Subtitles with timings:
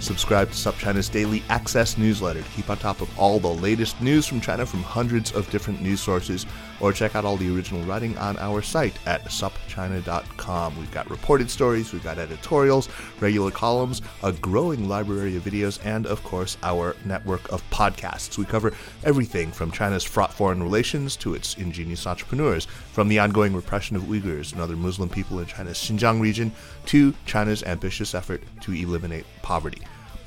[0.00, 4.26] Subscribe to SupChina's daily access newsletter to keep on top of all the latest news
[4.26, 6.46] from China from hundreds of different news sources,
[6.80, 10.78] or check out all the original writing on our site at supchina.com.
[10.78, 16.06] We've got reported stories, we've got editorials, regular columns, a growing library of videos, and
[16.06, 18.38] of course, our network of podcasts.
[18.38, 18.72] We cover
[19.04, 22.68] everything from China's fraught foreign relations to its ingenious entrepreneurs,
[22.98, 26.50] from the ongoing repression of Uyghurs and other Muslim people in China's Xinjiang region
[26.86, 29.80] to China's ambitious effort to eliminate poverty.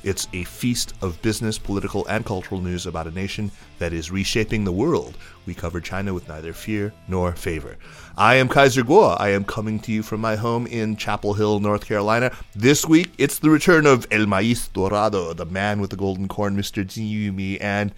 [0.04, 4.64] It's a feast of business, political, and cultural news about a nation that is reshaping
[4.64, 5.18] the world.
[5.44, 7.76] We cover China with neither fear nor favor.
[8.16, 9.20] I am Kaiser Kuo.
[9.20, 12.34] I am coming to you from my home in Chapel Hill, North Carolina.
[12.56, 16.56] This week, it's the return of El Maíz Dorado, the man with the golden corn,
[16.56, 16.86] Mr.
[16.86, 17.92] Jin Yumi, and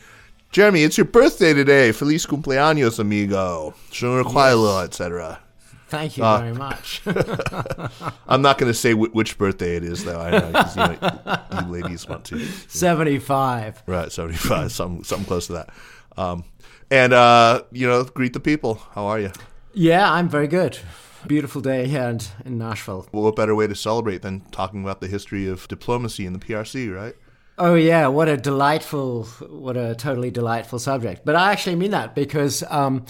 [0.54, 1.90] Jeremy, it's your birthday today.
[1.90, 3.74] Feliz cumpleaños, amigo.
[3.90, 4.86] Shunra Kwailo, yes.
[4.86, 5.40] etc.
[5.88, 7.02] Thank you uh, very much.
[8.28, 10.20] I'm not going to say w- which birthday it is, though.
[10.20, 12.38] I know, cause, you, know, you ladies want to.
[12.68, 13.82] 75.
[13.86, 15.70] Right, 75, something, something close to that.
[16.16, 16.44] Um,
[16.88, 18.74] and, uh, you know, greet the people.
[18.92, 19.32] How are you?
[19.72, 20.78] Yeah, I'm very good.
[21.26, 23.08] Beautiful day here in, in Nashville.
[23.10, 26.38] Well, what better way to celebrate than talking about the history of diplomacy in the
[26.38, 27.16] PRC, right?
[27.56, 31.24] Oh yeah, what a delightful, what a totally delightful subject.
[31.24, 33.04] But I actually mean that because um,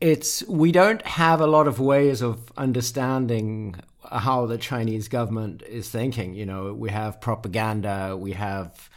[0.00, 3.74] it's we don't have a lot of ways of understanding
[4.10, 6.34] how the Chinese government is thinking.
[6.34, 8.88] You know, we have propaganda, we have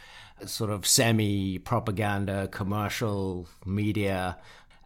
[0.46, 4.38] sort of semi propaganda, commercial media,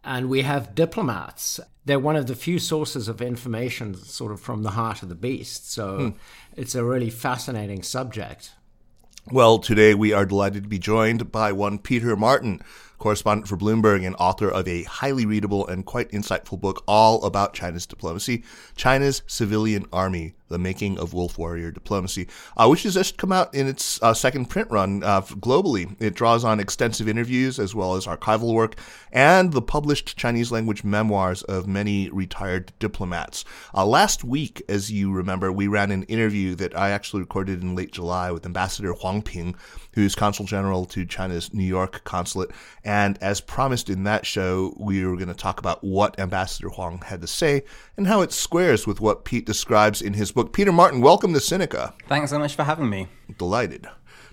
[0.03, 1.59] and we have diplomats.
[1.85, 5.15] They're one of the few sources of information sort of from the heart of the
[5.15, 5.71] beast.
[5.71, 6.09] So hmm.
[6.55, 8.51] it's a really fascinating subject.
[9.29, 12.61] Well, today we are delighted to be joined by one Peter Martin
[12.97, 17.53] correspondent for Bloomberg and author of a highly readable and quite insightful book all about
[17.53, 18.45] China's diplomacy,
[18.77, 23.53] China's Civilian Army the Making of Wolf Warrior Diplomacy, uh, which has just come out
[23.53, 25.95] in its uh, second print run uh, globally.
[25.99, 28.75] It draws on extensive interviews as well as archival work
[29.11, 33.45] and the published Chinese language memoirs of many retired diplomats.
[33.73, 37.75] Uh, last week, as you remember, we ran an interview that I actually recorded in
[37.75, 39.55] late July with Ambassador Huang Ping,
[39.93, 42.51] who's Consul General to China's New York consulate.
[42.83, 47.01] And as promised in that show, we were going to talk about what Ambassador Huang
[47.01, 47.63] had to say
[47.97, 50.53] and how it squares with what Pete describes in his book.
[50.53, 51.93] Peter Martin, welcome to Sinica.
[52.07, 53.07] Thanks so much for having me.
[53.39, 53.87] Delighted.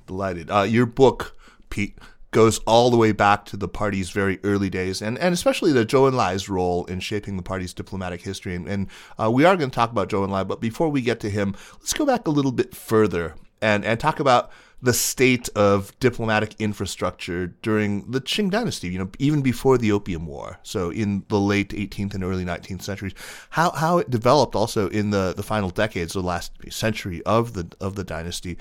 [0.07, 0.51] Delighted.
[0.51, 1.35] Uh, your book,
[1.71, 1.97] Pete,
[2.31, 5.87] goes all the way back to the party's very early days, and, and especially the
[5.87, 8.55] Zhou Enlai's role in shaping the party's diplomatic history.
[8.55, 8.89] And, and
[9.19, 11.57] uh, we are going to talk about Zhou Enlai, but before we get to him,
[11.81, 14.51] let's go back a little bit further and, and talk about
[14.85, 20.27] the state of diplomatic infrastructure during the Qing dynasty, you know, even before the Opium
[20.27, 20.59] War.
[20.63, 23.15] So in the late 18th and early 19th centuries,
[23.49, 27.67] how, how it developed also in the, the final decades, the last century of the
[27.81, 28.59] of the dynasty,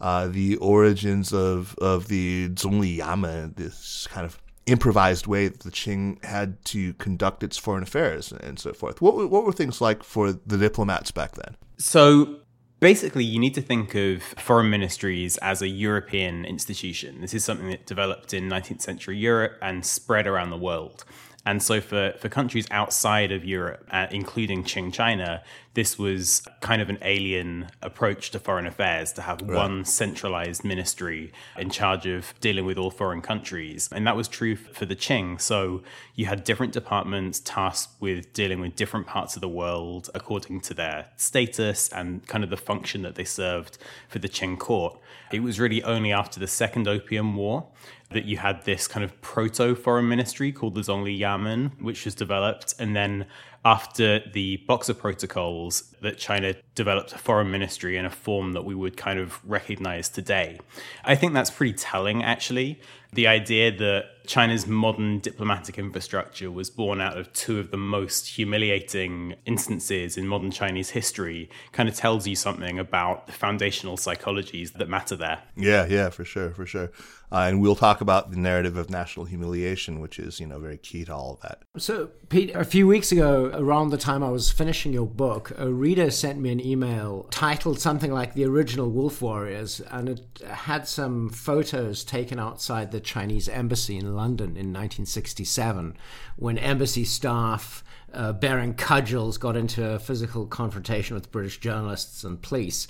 [0.00, 5.70] uh, the origins of, of the Zongli Yamen, this kind of improvised way that the
[5.70, 9.00] Qing had to conduct its foreign affairs and so forth.
[9.00, 11.56] What, what were things like for the diplomats back then?
[11.78, 12.39] So
[12.80, 17.20] Basically, you need to think of foreign ministries as a European institution.
[17.20, 21.04] This is something that developed in 19th century Europe and spread around the world.
[21.46, 25.42] And so, for, for countries outside of Europe, uh, including Qing China,
[25.72, 29.56] this was kind of an alien approach to foreign affairs to have right.
[29.56, 33.88] one centralized ministry in charge of dealing with all foreign countries.
[33.90, 35.40] And that was true for the Qing.
[35.40, 35.82] So,
[36.14, 40.74] you had different departments tasked with dealing with different parts of the world according to
[40.74, 43.78] their status and kind of the function that they served
[44.08, 44.98] for the Qing court.
[45.32, 47.66] It was really only after the Second Opium War
[48.10, 52.14] that you had this kind of proto foreign ministry called the Zongli Yamen, which was
[52.14, 52.74] developed.
[52.78, 53.26] And then
[53.64, 58.74] after the Boxer Protocols, that China developed a foreign ministry in a form that we
[58.74, 60.58] would kind of recognize today.
[61.04, 62.80] I think that's pretty telling, actually.
[63.12, 68.28] The idea that China's modern diplomatic infrastructure was born out of two of the most
[68.28, 74.72] humiliating instances in modern Chinese history kind of tells you something about the foundational psychologies
[74.74, 75.42] that matter there.
[75.56, 76.92] Yeah, yeah, for sure, for sure.
[77.32, 80.76] Uh, and we'll talk about the narrative of national humiliation, which is, you know, very
[80.76, 81.62] key to all of that.
[81.78, 85.70] So, Pete, a few weeks ago, around the time I was finishing your book, a
[85.70, 90.88] reader sent me an email titled something like The Original Wolf Warriors, and it had
[90.88, 95.96] some photos taken outside the Chinese embassy in London in 1967
[96.36, 102.42] when embassy staff uh, bearing cudgels got into a physical confrontation with British journalists and
[102.42, 102.88] police.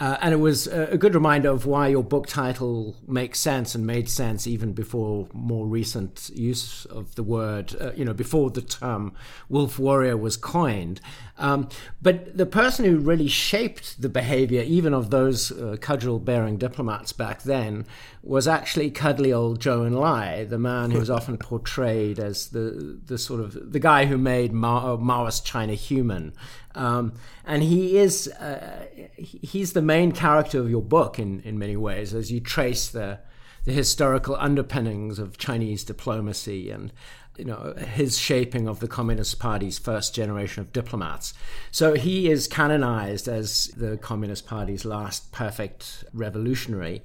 [0.00, 3.86] Uh, and it was a good reminder of why your book title makes sense and
[3.86, 8.62] made sense even before more recent use of the word, uh, you know, before the
[8.62, 9.12] term
[9.50, 11.02] wolf warrior was coined.
[11.36, 11.68] Um,
[12.00, 17.12] but the person who really shaped the behavior, even of those uh, cudgel bearing diplomats
[17.12, 17.84] back then,
[18.22, 23.16] was actually cuddly old Zhou Enlai, the man who was often portrayed as the, the
[23.16, 26.34] sort of the guy who made Mao, Maoist China human.
[26.74, 27.14] Um,
[27.44, 28.86] and he is uh,
[29.16, 33.20] he's the main character of your book in, in many ways as you trace the
[33.64, 36.92] the historical underpinnings of Chinese diplomacy and
[37.36, 41.32] you know his shaping of the Communist Party's first generation of diplomats.
[41.70, 47.02] So he is canonized as the Communist Party's last perfect revolutionary.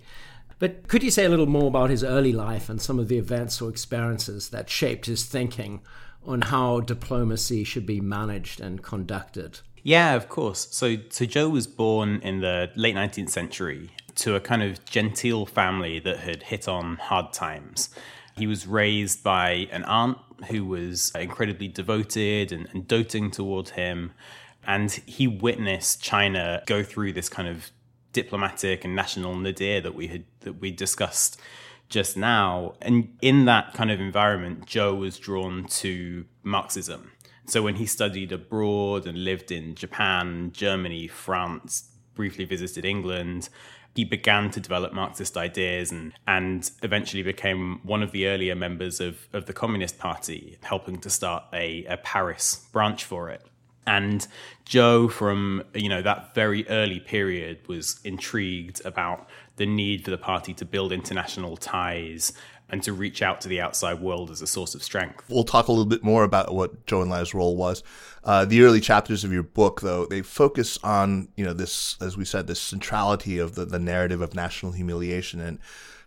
[0.58, 3.18] But could you say a little more about his early life and some of the
[3.18, 5.82] events or experiences that shaped his thinking
[6.28, 9.60] on how diplomacy should be managed and conducted.
[9.84, 10.68] Yeah, of course.
[10.72, 15.46] So, so Zhou was born in the late 19th century to a kind of genteel
[15.46, 17.90] family that had hit on hard times.
[18.36, 20.18] He was raised by an aunt
[20.50, 24.12] who was incredibly devoted and, and doting toward him.
[24.66, 27.70] And he witnessed China go through this kind of
[28.16, 31.40] diplomatic and national nadir that we had that we discussed
[31.90, 32.76] just now.
[32.82, 37.12] And in that kind of environment, Zhou was drawn to Marxism.
[37.46, 43.50] So when he studied abroad and lived in Japan, Germany, France, briefly visited England,
[43.94, 49.00] he began to develop Marxist ideas and, and eventually became one of the earlier members
[49.00, 53.46] of, of the Communist Party, helping to start a, a Paris branch for it.
[53.88, 54.28] And
[54.66, 59.28] Zhou, from you know that very early period, was intrigued about
[59.58, 62.34] the need for the party to build international ties
[62.70, 65.24] and to reach out to the outside world as a source of strength.
[65.30, 67.84] We'll talk a little bit more about what Zhou Enlai's role was.
[68.24, 72.18] Uh, the early chapters of your book, though, they focus on you know this, as
[72.18, 75.60] we said, this centrality of the, the narrative of national humiliation and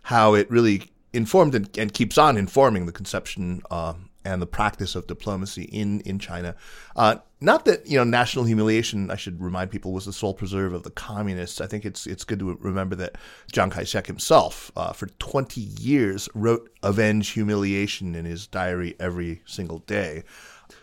[0.03, 3.93] how it really informed and, and keeps on informing the conception uh,
[4.29, 6.55] and the practice of diplomacy in in China.
[6.95, 9.09] Uh, not that you know national humiliation.
[9.09, 11.61] I should remind people was the sole preserve of the communists.
[11.61, 13.17] I think it's it's good to remember that
[13.51, 19.79] Chiang Kai-shek himself, uh, for 20 years, wrote "Avenge Humiliation" in his diary every single
[19.79, 20.23] day.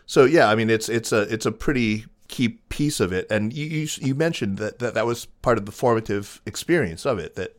[0.06, 3.26] So yeah, I mean it's it's a it's a pretty key piece of it.
[3.30, 7.18] And you, you, you mentioned that, that that was part of the formative experience of
[7.18, 7.34] it.
[7.34, 7.54] That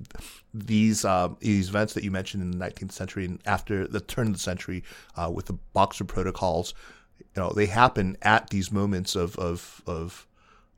[0.54, 4.28] these uh, these events that you mentioned in the 19th century and after the turn
[4.28, 4.84] of the century
[5.16, 6.74] uh, with the Boxer protocols,
[7.20, 10.28] you know, they happen at these moments of of of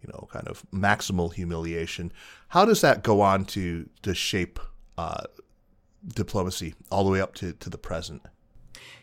[0.01, 2.11] you know kind of maximal humiliation.
[2.49, 4.59] How does that go on to to shape
[4.97, 5.23] uh,
[6.07, 8.21] diplomacy all the way up to, to the present?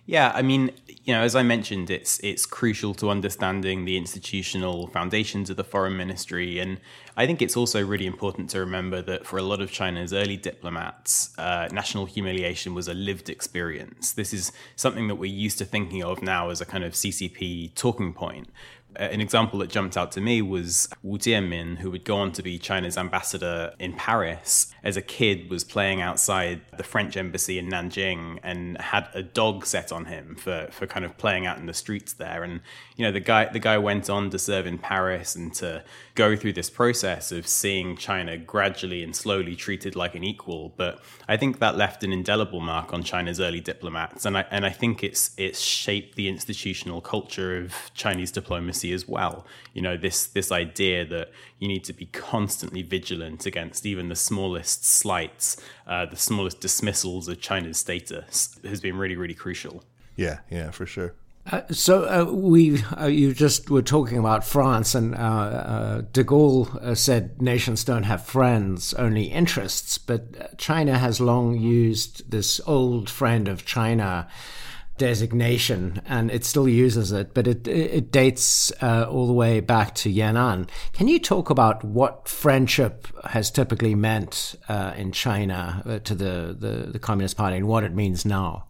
[0.08, 0.70] Yeah, I mean,
[1.05, 5.65] you know, as I mentioned, it's it's crucial to understanding the institutional foundations of the
[5.65, 6.79] foreign ministry, and
[7.17, 10.36] I think it's also really important to remember that for a lot of China's early
[10.36, 14.12] diplomats, uh, national humiliation was a lived experience.
[14.12, 17.74] This is something that we're used to thinking of now as a kind of CCP
[17.74, 18.48] talking point,
[18.98, 22.43] an example that jumped out to me was Wu Jianmin, who would go on to
[22.43, 24.72] be China's ambassador in Paris.
[24.82, 29.67] As a kid, was playing outside the French embassy in Nanjing and had a dog
[29.67, 32.43] set on him for, for kind of playing out in the streets there.
[32.43, 32.60] And
[32.96, 35.84] you know, the guy the guy went on to serve in Paris and to
[36.15, 40.72] go through this process of seeing China gradually and slowly treated like an equal.
[40.76, 44.65] But I think that left an indelible mark on China's early diplomats, and I and
[44.65, 49.46] I think it's it's shaped the institutional culture of Chinese diplomacy as well.
[49.74, 54.16] You know, this this idea that you need to be constantly vigilant against even the
[54.16, 59.84] smallest slights, uh, the smallest dismissals of China's status has been really, really crucial.
[60.16, 61.14] Yeah, yeah, for sure.
[61.50, 66.24] Uh, so uh, we, uh, you just were talking about France, and uh, uh, De
[66.24, 69.96] Gaulle uh, said nations don't have friends, only interests.
[69.96, 74.26] But China has long used this old friend of China
[74.98, 79.94] designation, and it still uses it, but it it dates uh, all the way back
[79.96, 80.69] to Yan'an.
[80.93, 86.56] Can you talk about what friendship has typically meant uh, in China uh, to the,
[86.58, 88.67] the, the Communist Party and what it means now?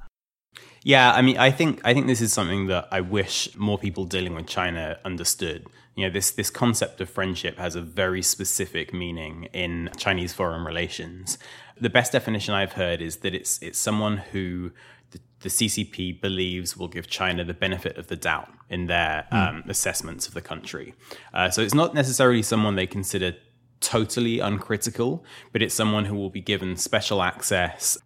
[0.83, 4.05] Yeah, I mean, I think I think this is something that I wish more people
[4.05, 5.67] dealing with China understood.
[5.97, 10.65] You know, this this concept of friendship has a very specific meaning in Chinese foreign
[10.65, 11.39] relations.
[11.81, 14.73] The best definition I've heard is that it's it's someone who
[15.11, 19.49] the, the CCP believes will give China the benefit of the doubt in their mm.
[19.49, 20.95] um, assessments of the country.
[21.35, 23.35] Uh, so it's not necessarily someone they consider
[23.81, 27.99] totally uncritical, but it's someone who will be given special access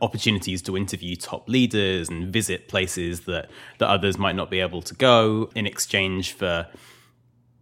[0.00, 4.82] opportunities to interview top leaders and visit places that, that others might not be able
[4.82, 6.66] to go in exchange for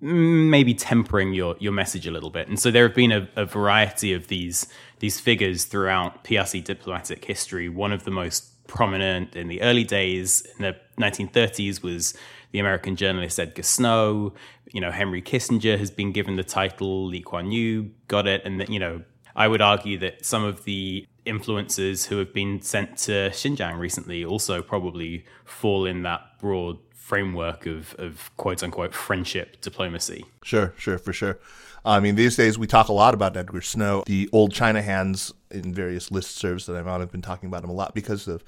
[0.00, 2.48] maybe tempering your, your message a little bit.
[2.48, 4.66] And so there have been a, a variety of these
[4.98, 7.68] these figures throughout PRC diplomatic history.
[7.68, 12.14] One of the most prominent in the early days in the 1930s was
[12.52, 14.32] the American journalist Edgar Snow.
[14.72, 17.06] You know, Henry Kissinger has been given the title.
[17.06, 19.02] Lee Kuan Yew got it, and you know,
[19.34, 24.24] I would argue that some of the influencers who have been sent to Xinjiang recently
[24.24, 30.24] also probably fall in that broad framework of, of quote unquote friendship diplomacy.
[30.42, 31.38] Sure, sure, for sure.
[31.86, 35.32] I mean, these days we talk a lot about Edgar Snow, the old China hands
[35.52, 38.42] in various listservs that I'm on have been talking about him a lot because of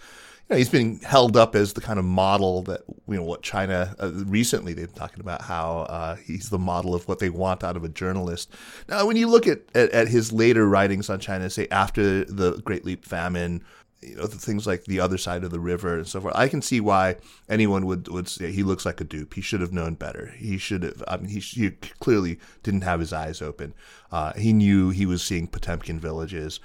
[0.48, 3.42] you know, he's been held up as the kind of model that you know what
[3.42, 7.30] China uh, recently they've been talking about how uh, he's the model of what they
[7.30, 8.52] want out of a journalist.
[8.88, 12.60] Now, when you look at, at, at his later writings on China, say after the
[12.64, 13.62] Great Leap Famine,
[14.00, 16.34] you know the things like the other side of the river and so forth.
[16.36, 17.16] I can see why
[17.48, 19.34] anyone would would say he looks like a dupe.
[19.34, 20.34] He should have known better.
[20.36, 21.02] He should have.
[21.08, 23.74] I mean, he, he clearly didn't have his eyes open.
[24.12, 26.60] Uh, he knew he was seeing Potemkin villages,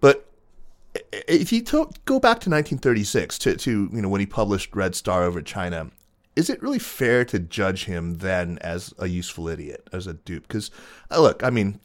[0.00, 0.26] but
[1.28, 5.24] if you go back to 1936 to, to you know when he published Red Star
[5.24, 5.90] over China,
[6.36, 10.46] is it really fair to judge him then as a useful idiot, as a dupe?
[10.46, 10.70] Because
[11.10, 11.80] uh, look, I mean,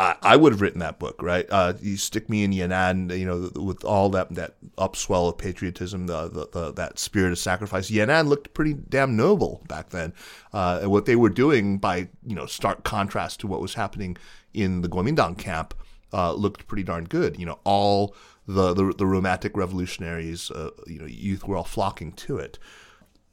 [0.00, 1.46] I, would have written that book, right?
[1.50, 6.06] Uh, you stick me in Yan'an, you know, with all that that upswell of patriotism,
[6.06, 7.90] the, the, the that spirit of sacrifice.
[7.90, 10.14] Yan'an looked pretty damn noble back then.
[10.52, 14.16] Uh, what they were doing, by you know, stark contrast to what was happening
[14.54, 15.74] in the Kuomintang camp,
[16.12, 17.38] uh, looked pretty darn good.
[17.38, 18.14] You know, all
[18.46, 22.58] the the, the romantic revolutionaries, uh, you know, youth were all flocking to it.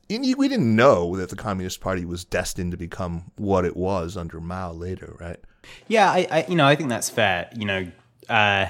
[0.09, 4.39] We didn't know that the Communist Party was destined to become what it was under
[4.39, 5.39] Mao later, right?
[5.87, 7.49] Yeah, I, I you know I think that's fair.
[7.55, 7.91] You know,
[8.29, 8.67] uh,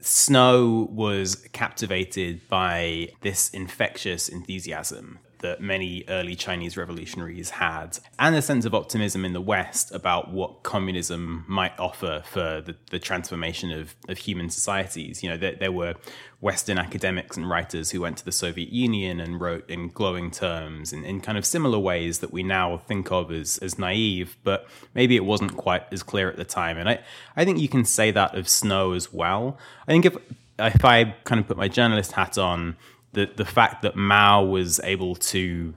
[0.00, 8.42] Snow was captivated by this infectious enthusiasm that many early Chinese revolutionaries had, and a
[8.42, 13.70] sense of optimism in the West about what communism might offer for the, the transformation
[13.70, 15.22] of, of human societies.
[15.22, 15.94] You know, there, there, were
[16.40, 20.92] Western academics and writers who went to the Soviet Union and wrote in glowing terms
[20.92, 24.66] in, in kind of similar ways that we now think of as, as naive, but
[24.94, 26.78] maybe it wasn't quite as clear at the time.
[26.78, 27.00] And I,
[27.36, 29.58] I think you can say that of Snow as well.
[29.86, 30.16] I think if
[30.58, 32.76] if I kind of put my journalist hat on,
[33.12, 35.74] the the fact that Mao was able to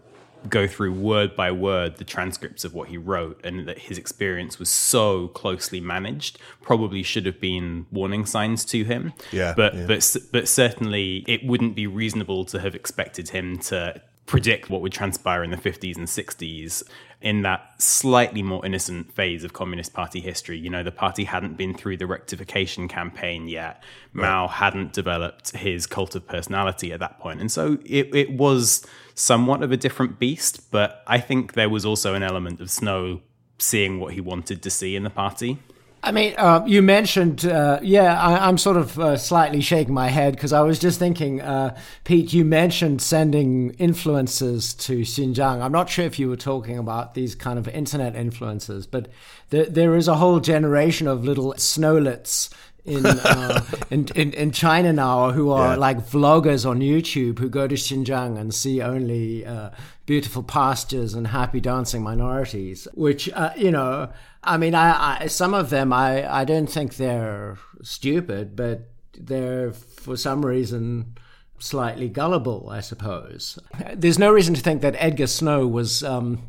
[0.50, 4.60] go through word by word the transcripts of what he wrote and that his experience
[4.60, 9.86] was so closely managed probably should have been warning signs to him yeah but yeah.
[9.88, 14.92] but but certainly it wouldn't be reasonable to have expected him to predict what would
[14.92, 16.84] transpire in the 50s and 60s
[17.26, 20.60] in that slightly more innocent phase of Communist Party history.
[20.60, 23.82] You know, the party hadn't been through the rectification campaign yet.
[24.14, 24.30] Right.
[24.30, 27.42] Mao hadn't developed his cult of personality at that point.
[27.42, 31.84] And so it, it was somewhat of a different beast, but I think there was
[31.84, 33.22] also an element of Snow
[33.58, 35.58] seeing what he wanted to see in the party.
[36.06, 40.10] I mean, uh, you mentioned, uh, yeah, I, am sort of uh, slightly shaking my
[40.10, 45.64] head because I was just thinking, uh, Pete, you mentioned sending influencers to Xinjiang.
[45.64, 49.08] I'm not sure if you were talking about these kind of internet influencers, but
[49.50, 52.54] there, there is a whole generation of little snowlets
[52.86, 55.80] in, uh, in, in, in China now who are yeah.
[55.80, 59.72] like vloggers on YouTube who go to Xinjiang and see only uh,
[60.06, 64.10] beautiful pastures and happy dancing minorities, which uh, you know
[64.46, 69.74] I mean, I, I, some of them I, I don't think they're stupid, but they're
[69.74, 71.18] for some reason
[71.58, 73.58] slightly gullible, I suppose.
[73.94, 76.44] There's no reason to think that Edgar Snow was, um,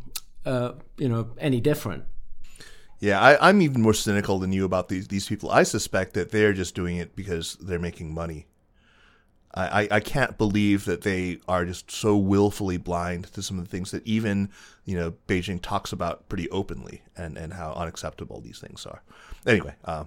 [0.44, 2.04] uh, you know, any different.
[2.98, 5.50] Yeah, I, am even more cynical than you about these these people.
[5.50, 8.46] I suspect that they're just doing it because they're making money.
[9.58, 13.70] I, I can't believe that they are just so willfully blind to some of the
[13.70, 14.50] things that even
[14.84, 19.02] you know Beijing talks about pretty openly and, and how unacceptable these things are.
[19.46, 20.04] Anyway, uh,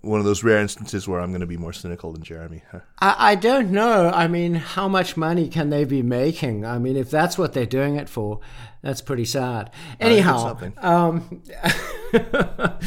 [0.00, 2.62] one of those rare instances where I'm going to be more cynical than Jeremy.
[3.00, 4.10] I, I don't know.
[4.10, 6.64] I mean, how much money can they be making?
[6.64, 8.40] I mean, if that's what they're doing it for,
[8.82, 9.70] that's pretty sad.
[9.98, 11.42] Anyhow, um,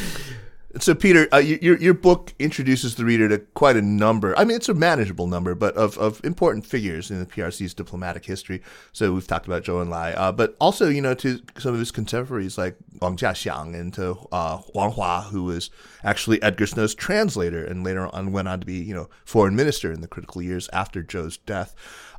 [0.80, 4.36] So, Peter, uh, your your book introduces the reader to quite a number.
[4.38, 8.24] I mean, it's a manageable number, but of, of important figures in the PRC's diplomatic
[8.24, 8.62] history.
[8.90, 11.90] So we've talked about Zhou Enlai, uh, but also you know to some of his
[11.90, 15.70] contemporaries like Wang Jiaxiang and to uh, Huang Hua, who was
[16.04, 19.92] actually Edgar Snow's translator and later on went on to be you know foreign minister
[19.92, 21.74] in the critical years after Zhou's death.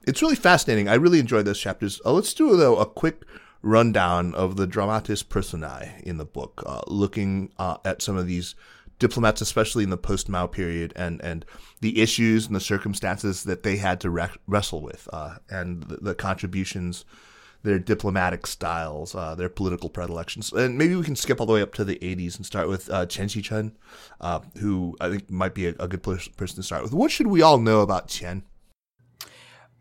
[0.05, 0.87] It's really fascinating.
[0.87, 2.01] I really enjoyed those chapters.
[2.05, 3.23] Uh, let's do though a quick
[3.63, 8.55] rundown of the dramatis personae in the book, uh, looking uh, at some of these
[8.99, 11.45] diplomats, especially in the post Mao period, and, and
[11.81, 15.97] the issues and the circumstances that they had to re- wrestle with, uh, and the,
[15.97, 17.05] the, contributions,
[17.63, 20.51] their diplomatic styles, uh, their political predilections.
[20.51, 22.89] And maybe we can skip all the way up to the 80s and start with
[22.89, 23.71] uh, Qian Qichen,
[24.21, 26.93] uh, who I think might be a, a good person to start with.
[26.93, 28.43] What should we all know about Qian?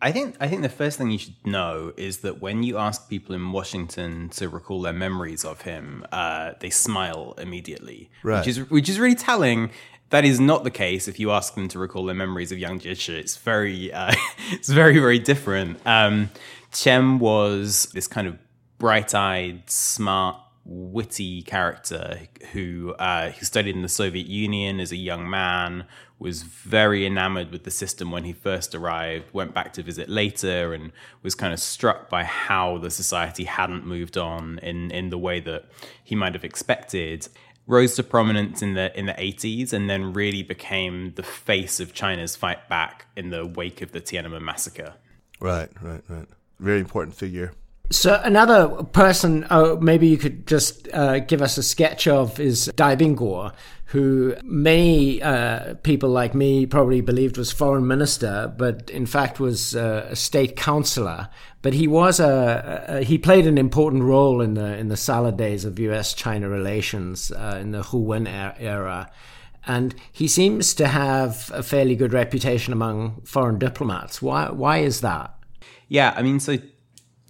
[0.02, 3.09] I think I think the first thing you should know is that when you ask
[3.09, 8.38] people in Washington to recall their memories of him, uh, they smile immediately, right.
[8.38, 9.71] which is which is really telling.
[10.11, 12.80] That is not the case if you ask them to recall their memories of Yang
[12.80, 13.14] Jiechi.
[13.14, 14.12] It's very uh,
[14.50, 15.78] it's very very different.
[15.87, 16.30] Um,
[16.73, 18.37] Qian was this kind of
[18.78, 22.21] bright-eyed, smart, witty character
[22.52, 25.85] who uh, who studied in the Soviet Union as a young man,
[26.23, 30.73] was very enamored with the system when he first arrived, went back to visit later,
[30.73, 35.19] and was kind of struck by how the society hadn't moved on in, in the
[35.19, 35.64] way that
[36.02, 37.29] he might have expected.
[37.67, 41.93] Rose to prominence in the in the 80s and then really became the face of
[41.93, 44.95] China's fight back in the wake of the Tiananmen massacre.
[45.41, 46.26] Right, right, right.
[46.59, 47.52] Very important figure.
[47.92, 52.72] So another person, oh, maybe you could just uh, give us a sketch of is
[52.75, 53.52] Dai Bingguo,
[53.87, 59.76] who many uh, people like me probably believed was foreign minister, but in fact was
[59.76, 61.28] uh, a state counselor.
[61.61, 65.37] But he was a, a, he played an important role in the in the salad
[65.37, 69.11] days of U.S.-China relations uh, in the Hu Wen era.
[69.66, 74.22] And he seems to have a fairly good reputation among foreign diplomats.
[74.22, 74.49] Why?
[74.50, 75.34] Why is that?
[75.88, 76.56] Yeah, I mean, so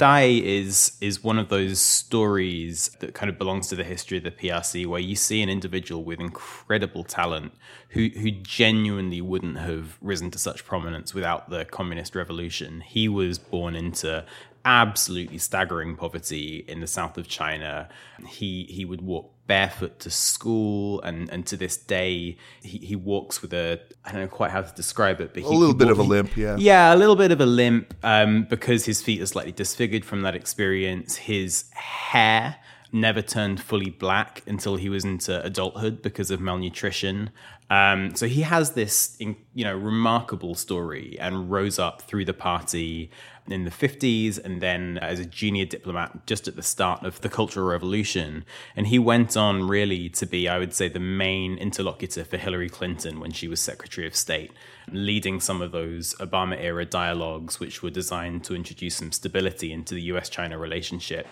[0.03, 4.25] Dai is is one of those stories that kind of belongs to the history of
[4.25, 7.53] the PRC, where you see an individual with incredible talent
[7.91, 12.81] who who genuinely wouldn't have risen to such prominence without the communist revolution.
[12.81, 14.27] He was born into
[14.65, 17.89] absolutely staggering poverty in the south of China.
[18.27, 23.43] He he would walk barefoot to school, and, and to this day he, he walks
[23.43, 25.91] with a I don't know quite how to describe it, but he's a little bit
[25.91, 29.21] of a limp, yeah, yeah, a little bit of a limp, um, because his feet
[29.21, 31.17] are slightly disfigured from that experience.
[31.17, 32.57] His hair
[32.93, 37.29] never turned fully black until he was into adulthood because of malnutrition.
[37.69, 43.11] Um, so he has this, you know, remarkable story and rose up through the party
[43.49, 47.29] in the 50s and then as a junior diplomat just at the start of the
[47.29, 48.45] Cultural Revolution.
[48.77, 52.69] And he went on really to be, I would say, the main interlocutor for Hillary
[52.69, 54.53] Clinton when she was Secretary of State,
[54.91, 59.95] leading some of those Obama era dialogues, which were designed to introduce some stability into
[59.95, 61.27] the US China relationship.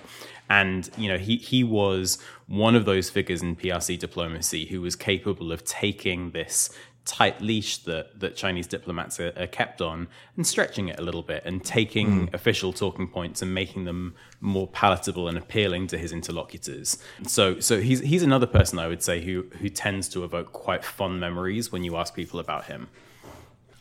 [0.48, 2.18] And, you know, he, he was
[2.48, 6.76] one of those figures in PRC diplomacy who was capable of taking this
[7.10, 11.22] tight leash that, that Chinese diplomats are, are, kept on and stretching it a little
[11.22, 12.34] bit and taking mm.
[12.34, 16.98] official talking points and making them more palatable and appealing to his interlocutors.
[17.26, 20.84] So so he's he's another person I would say who who tends to evoke quite
[20.84, 22.86] fond memories when you ask people about him.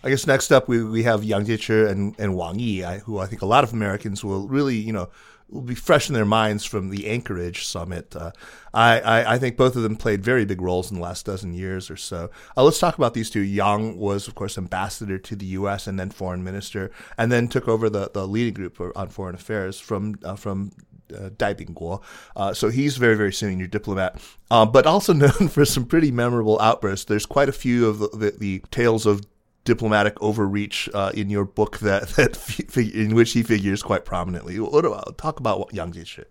[0.04, 3.28] I guess next up we, we have Yang Jiechi and, and Wang Yi, who I
[3.28, 5.10] think a lot of Americans will really, you know,
[5.52, 8.16] will be fresh in their minds from the Anchorage summit.
[8.16, 8.32] Uh,
[8.74, 11.54] I, I, I, think both of them played very big roles in the last dozen
[11.54, 12.30] years or so.
[12.56, 13.42] Uh, let's talk about these two.
[13.42, 15.88] Yang was, of course, ambassador to the U.S.
[15.88, 19.80] and then foreign minister, and then took over the, the leading group on foreign affairs
[19.80, 20.72] from uh, from
[21.14, 22.02] uh, Dai Bingguo.
[22.36, 26.60] Uh, so he's very, very senior diplomat, uh, but also known for some pretty memorable
[26.60, 27.06] outbursts.
[27.06, 29.26] There's quite a few of the, the, the tales of
[29.70, 34.60] diplomatic overreach uh, in your book that that in which he figures quite prominently.
[34.60, 36.26] What about talk about Yang Jiechi?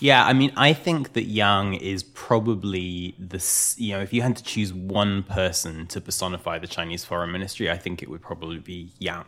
[0.00, 3.40] Yeah, I mean, I think that Yang is probably the
[3.76, 7.70] you know if you had to choose one person to personify the Chinese foreign ministry,
[7.70, 9.26] I think it would probably be Yang.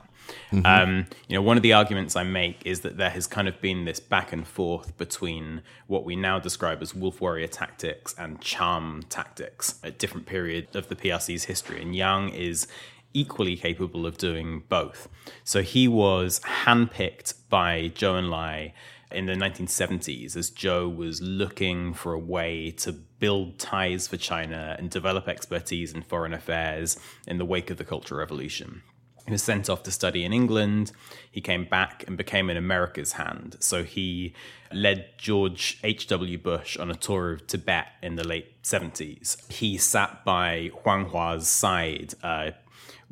[0.52, 0.66] Mm-hmm.
[0.66, 3.60] Um, you know, one of the arguments I make is that there has kind of
[3.60, 8.40] been this back and forth between what we now describe as wolf warrior tactics and
[8.40, 11.80] charm tactics at different periods of the PRC's history.
[11.82, 12.66] And Yang is
[13.14, 15.08] equally capable of doing both.
[15.44, 18.72] So he was handpicked by Zhou Enlai
[19.10, 24.76] in the 1970s as Zhou was looking for a way to build ties for China
[24.78, 28.82] and develop expertise in foreign affairs in the wake of the Cultural Revolution.
[29.24, 30.92] He was sent off to study in England.
[31.30, 33.56] He came back and became an America's hand.
[33.60, 34.34] So he
[34.70, 36.36] led George H.W.
[36.38, 39.50] Bush on a tour of Tibet in the late 70s.
[39.50, 42.12] He sat by Huang Hua's side.
[42.22, 42.50] Uh,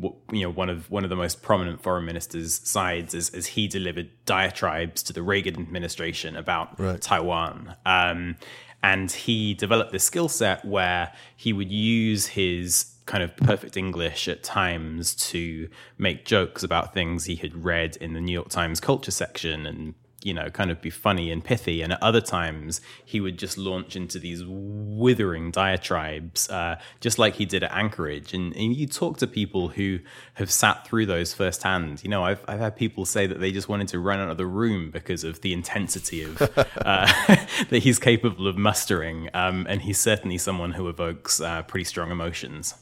[0.01, 3.69] you know one of one of the most prominent foreign ministers' sides as, as he
[3.69, 7.01] delivered diatribes to the Reagan administration about right.
[7.01, 7.77] Taiwan.
[7.85, 8.37] Um,
[8.83, 14.29] and he developed this skill set where he would use his kind of perfect English
[14.29, 18.81] at times to make jokes about things he had read in the New York Times
[18.81, 21.83] culture section and you know, kind of be funny and pithy.
[21.83, 27.35] And at other times, he would just launch into these withering diatribes, uh, just like
[27.35, 28.35] he did at Anchorage.
[28.35, 29.99] And, and, you talk to people who
[30.35, 32.03] have sat through those firsthand.
[32.03, 34.39] You know, I've, I've had people say that they just wanted to run out of
[34.39, 37.07] the room because of the intensity of uh,
[37.69, 39.29] that he's capable of mustering.
[39.35, 42.75] Um, and he's certainly someone who evokes uh, pretty strong emotions.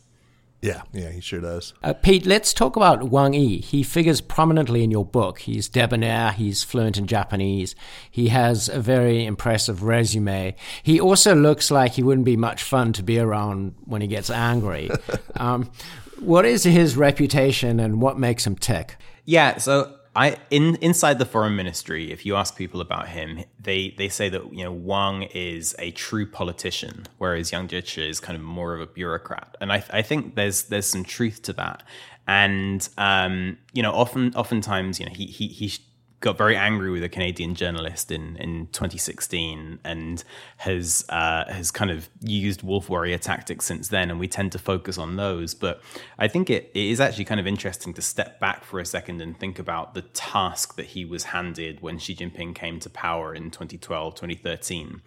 [0.63, 1.73] Yeah, yeah, he sure does.
[1.83, 3.61] Uh, Pete, let's talk about Wang Yi.
[3.61, 5.39] He figures prominently in your book.
[5.41, 7.75] He's debonair, he's fluent in Japanese,
[8.11, 10.55] he has a very impressive resume.
[10.83, 14.29] He also looks like he wouldn't be much fun to be around when he gets
[14.29, 14.91] angry.
[15.37, 15.71] um,
[16.19, 18.97] what is his reputation and what makes him tick?
[19.25, 23.95] Yeah, so I in inside the foreign ministry, if you ask people about him, they
[23.97, 28.37] they say that you know Wang is a true politician, whereas Yang Jiechi is kind
[28.37, 31.85] of more of a bureaucrat, and I I think there's there's some truth to that,
[32.27, 35.73] and um, you know often oftentimes you know he he he
[36.21, 40.23] got very angry with a Canadian journalist in, in 2016 and
[40.59, 44.59] has uh, has kind of used wolf warrior tactics since then, and we tend to
[44.59, 45.55] focus on those.
[45.55, 45.83] But
[46.19, 49.23] I think it, it is actually kind of interesting to step back for a second
[49.23, 53.35] and think about the task that he was handed when Xi Jinping came to power
[53.35, 55.01] in 2012, 2013.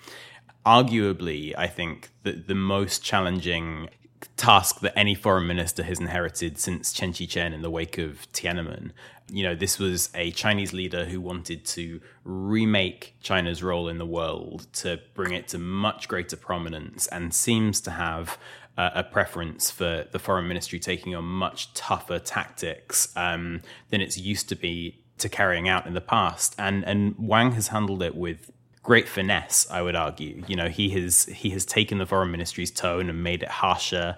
[0.66, 3.90] Arguably, I think that the most challenging
[4.38, 8.92] task that any foreign minister has inherited since Qian Qichen in the wake of Tiananmen.
[9.32, 14.06] You know, this was a Chinese leader who wanted to remake China's role in the
[14.06, 18.38] world, to bring it to much greater prominence, and seems to have
[18.78, 24.18] uh, a preference for the foreign ministry taking on much tougher tactics um, than it's
[24.18, 26.56] used to be to carrying out in the past.
[26.58, 28.52] And and Wang has handled it with
[28.84, 30.44] great finesse, I would argue.
[30.48, 34.18] You know, he has he has taken the foreign ministry's tone and made it harsher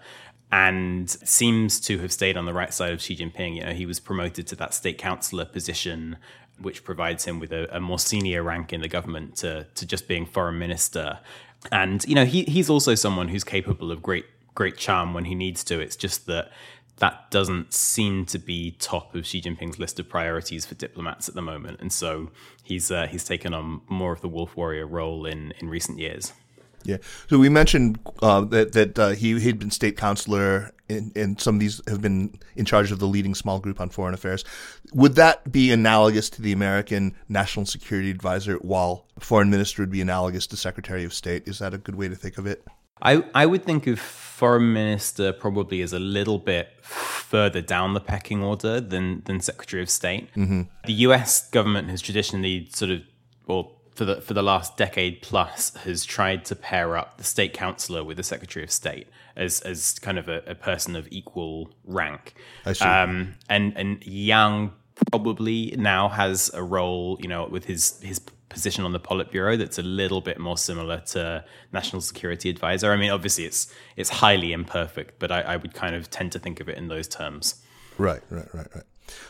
[0.51, 3.55] and seems to have stayed on the right side of Xi Jinping.
[3.55, 6.17] You know, he was promoted to that state councillor position,
[6.59, 10.07] which provides him with a, a, more senior rank in the government to to just
[10.07, 11.19] being foreign minister.
[11.71, 15.35] And you know, he he's also someone who's capable of great great charm when he
[15.35, 15.79] needs to.
[15.79, 16.51] It's just that
[16.97, 21.35] that doesn't seem to be top of Xi Jinping's list of priorities for diplomats at
[21.35, 22.31] the moment, and so
[22.63, 26.31] he's uh, he's taken on more of the wolf warrior role in in recent years.
[26.85, 26.97] Yeah.
[27.29, 31.55] So we mentioned uh, that that uh, he had been state councilor, and, and some
[31.55, 34.45] of these have been in charge of the leading small group on foreign affairs.
[34.93, 40.01] Would that be analogous to the American national security advisor, while foreign minister would be
[40.01, 41.47] analogous to secretary of state?
[41.47, 42.63] Is that a good way to think of it?
[43.01, 47.99] I, I would think of foreign minister probably as a little bit further down the
[47.99, 50.33] pecking order than than Secretary of State.
[50.35, 50.61] Mm-hmm.
[50.85, 51.49] The U.S.
[51.49, 53.01] government has traditionally sort of,
[53.47, 57.53] well, for the for the last decade plus, has tried to pair up the state
[57.53, 61.71] councilor with the Secretary of State as as kind of a, a person of equal
[61.85, 62.35] rank.
[62.81, 64.73] Um, and and Yang
[65.11, 69.79] probably now has a role, you know, with his his position on the Politburo that's
[69.79, 72.91] a little bit more similar to National Security Advisor.
[72.91, 76.39] I mean, obviously it's it's highly imperfect, but I, I would kind of tend to
[76.39, 77.61] think of it in those terms.
[77.97, 78.83] Right, right, right, right.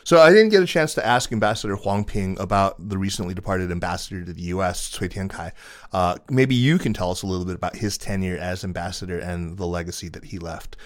[0.04, 3.70] So I didn't get a chance to ask Ambassador Huang Ping about the recently departed
[3.70, 5.52] ambassador to the U.S., Cui Tiankai.
[5.92, 9.56] Uh, maybe you can tell us a little bit about his tenure as ambassador and
[9.56, 10.76] the legacy that he left.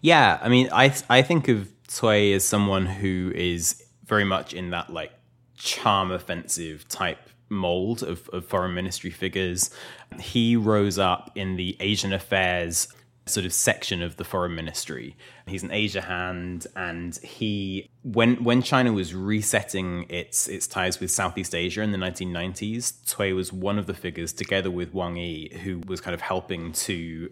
[0.00, 4.70] Yeah, I mean, I I think of Cui as someone who is very much in
[4.70, 5.12] that like
[5.56, 7.18] charm offensive type
[7.48, 9.70] mold of, of foreign ministry figures.
[10.20, 12.88] He rose up in the Asian affairs
[13.26, 15.16] sort of section of the foreign ministry.
[15.46, 21.10] He's an Asia hand, and he when when China was resetting its its ties with
[21.10, 25.58] Southeast Asia in the 1990s, Cui was one of the figures, together with Wang Yi,
[25.64, 27.30] who was kind of helping to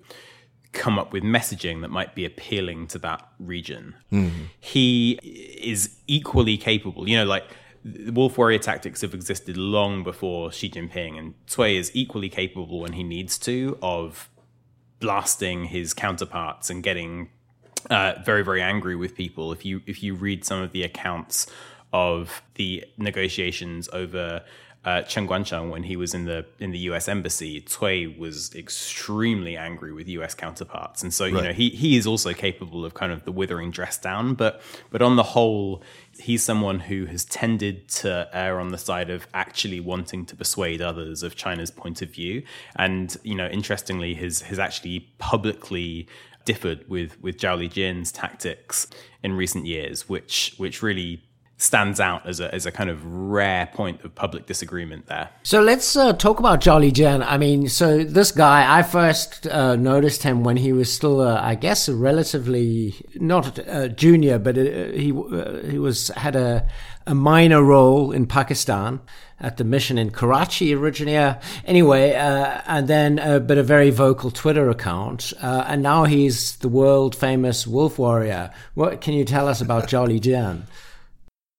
[0.73, 3.95] come up with messaging that might be appealing to that region.
[4.13, 4.45] Mm-hmm.
[4.59, 7.45] He is equally capable, you know, like
[8.13, 12.95] wolf warrior tactics have existed long before Xi Jinping, and Cui is equally capable when
[12.95, 14.29] he needs to of
[15.05, 17.29] blasting his counterparts and getting
[17.91, 19.53] uh, very very angry with people.
[19.53, 21.47] If you if you read some of the accounts
[21.93, 24.43] of the negotiations over
[24.85, 27.09] uh, Chen Guangcheng, when he was in the in the U.S.
[27.09, 30.35] embassy, Cui was extremely angry with U.S.
[30.35, 31.45] counterparts, and so you Right.
[31.45, 35.01] know he he is also capable of kind of the withering dress down, but but
[35.01, 35.83] on the whole,
[36.19, 40.83] he's someone who has tended to err on the side of actually wanting to persuade
[40.83, 42.43] others of China's point of view,
[42.77, 46.07] and you know interestingly, has has actually publicly
[46.45, 48.87] differed with with Zhao Lijian's tactics
[49.23, 51.23] in recent years, which which really
[51.57, 55.31] stands out as a as a kind of rare point of public disagreement there.
[55.43, 57.25] So let's uh, talk about Zhao Lijian.
[57.27, 61.41] I mean, so this guy, I first uh, noticed him when he was still, uh,
[61.41, 66.67] I guess, a relatively not uh, junior, but uh, he uh, he was had a
[67.07, 69.01] a minor role in Pakistan
[69.41, 71.17] at the mission in Karachi originally.
[71.17, 76.05] Uh, anyway, uh, and then uh, but a very vocal Twitter account, uh, and now
[76.05, 78.51] he's the world famous wolf warrior.
[78.75, 80.63] What can you tell us about Zhao Lijian?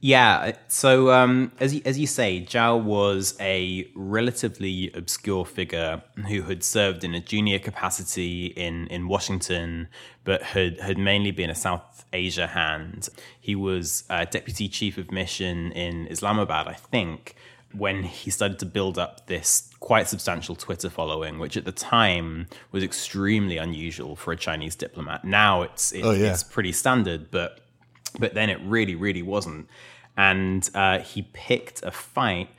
[0.02, 6.44] Yeah, so um, as you, as you say, Zhao was a relatively obscure figure who
[6.44, 9.88] had served in a junior capacity in, in Washington,
[10.24, 13.10] but had, had mainly been a South Asia hand.
[13.40, 17.36] He was uh, deputy chief of mission in Islamabad, I think,
[17.74, 22.48] when he started to build up this quite substantial Twitter following, which at the time
[22.72, 25.24] was extremely unusual for a Chinese diplomat.
[25.26, 26.32] Now it's it, Oh, yeah.
[26.32, 27.60] it's pretty standard, but
[28.20, 29.68] but then it really, really wasn't.
[30.18, 32.50] And uh, he picked a fight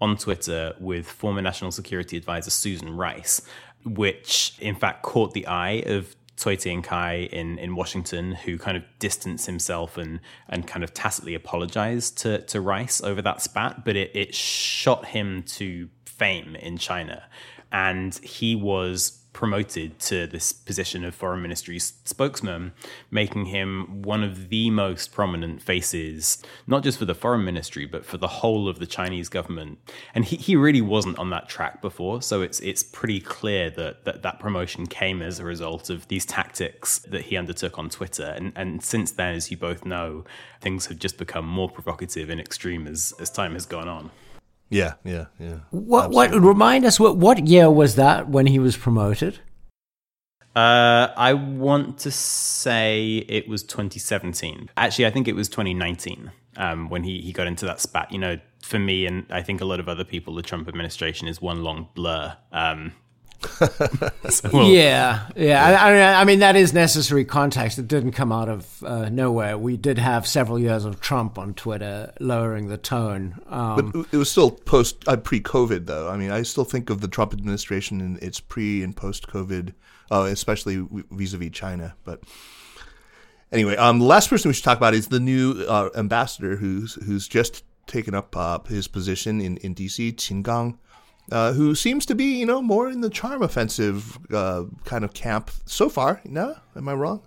[0.00, 3.42] on Twitter with former National Security Advisor Susan Rice,
[3.84, 8.82] which in fact caught the eye of Cui Tiankai in, in Washington, who kind of
[8.98, 13.94] distanced himself and and kind of tacitly apologized to, to Rice over that spat, but
[13.94, 17.22] it, it shot him to fame in China.
[17.70, 22.72] And he was promoted to this position of foreign ministry spokesman,
[23.10, 28.04] making him one of the most prominent faces, not just for the foreign ministry, but
[28.04, 29.78] for the whole of the Chinese government.
[30.14, 32.22] And he, he really wasn't on that track before.
[32.22, 36.26] So it's it's pretty clear that, that that promotion came as a result of these
[36.26, 38.26] tactics that he undertook on Twitter.
[38.36, 40.24] And, and since then, as you both know,
[40.60, 44.10] things have just become more provocative and extreme as, as time has gone on.
[44.72, 45.58] Yeah, yeah, yeah.
[45.70, 49.38] What what remind us what what year was that when he was promoted?
[50.54, 54.68] Uh, I want to say it was 2017.
[54.76, 58.12] Actually, I think it was 2019 um, when he, he got into that spat.
[58.12, 61.26] You know, for me and I think a lot of other people, the Trump administration
[61.26, 62.36] is one long blur.
[62.52, 63.01] Um, so
[64.52, 65.64] we'll- yeah, yeah.
[65.64, 67.78] I, I, mean, I mean that is necessary context.
[67.78, 69.56] It didn't come out of uh, nowhere.
[69.58, 73.40] We did have several years of Trump on Twitter lowering the tone.
[73.48, 76.08] Um, But it was still post uh, pre-COVID though.
[76.08, 79.74] I mean, I still think of the Trump administration in its pre and post-COVID,
[80.10, 81.94] uh, especially vis-a-vis China.
[82.04, 82.22] But
[83.50, 86.94] anyway, um, the last person we should talk about is the new uh, ambassador who's
[87.04, 90.78] who's just taken up uh, his position in in DC, Qin Gang.
[91.30, 95.14] Uh, who seems to be, you know, more in the charm offensive uh, kind of
[95.14, 96.20] camp so far?
[96.24, 97.22] No, am I wrong?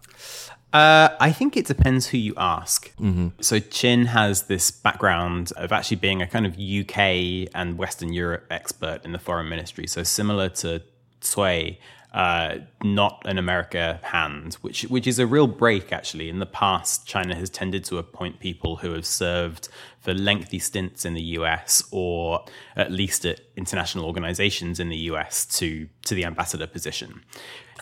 [0.73, 2.91] Uh, I think it depends who you ask.
[3.39, 8.45] So Qin has this background of actually being a kind of UK and Western Europe
[8.51, 9.87] expert in the foreign ministry.
[9.87, 10.81] So similar to
[11.21, 11.79] Cui,
[12.15, 16.29] uh, not an America hand, which which is a real break actually.
[16.29, 19.67] In the past, China has tended to appoint people who have served
[19.99, 22.45] for lengthy stints in the US or
[22.77, 27.21] at least at international organizations in the US to to the ambassador position.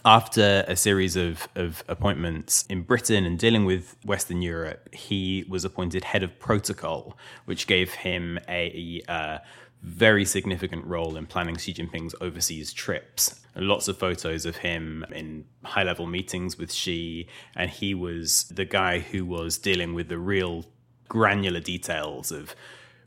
[0.04, 5.64] After a series of, of appointments in Britain and dealing with Western Europe, he was
[5.64, 9.38] appointed head of protocol, which gave him a uh,
[9.84, 13.42] very significant role in planning Xi Jinping's overseas trips.
[13.56, 18.66] Lots of photos of him in high level meetings with Xi, and he was the
[18.66, 20.66] guy who was dealing with the real
[21.10, 22.56] granular details of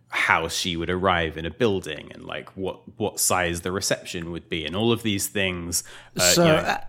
[0.09, 4.49] how Xi would arrive in a building and like what what size the reception would
[4.49, 5.83] be and all of these things
[6.17, 6.81] uh, so, you know, uh,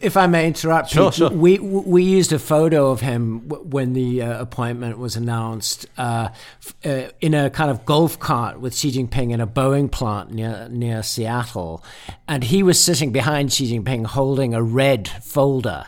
[0.00, 1.30] if I may interrupt, Sure, Pete, sure.
[1.30, 6.28] we we used a photo of him w- when the uh, appointment was announced uh,
[6.64, 10.32] f- uh, in a kind of golf cart with Xi Jinping in a Boeing plant
[10.32, 11.82] near near Seattle,
[12.28, 15.86] and he was sitting behind Xi Jinping holding a red folder.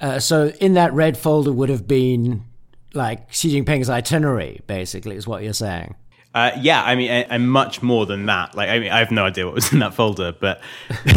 [0.00, 2.44] Uh, so in that red folder would have been
[2.94, 5.94] like Xi Jinping's itinerary, basically, is what you're saying.
[6.32, 8.54] Uh, yeah, I mean, and, much more than that.
[8.54, 10.60] Like, I mean, I have no idea what was in that folder, but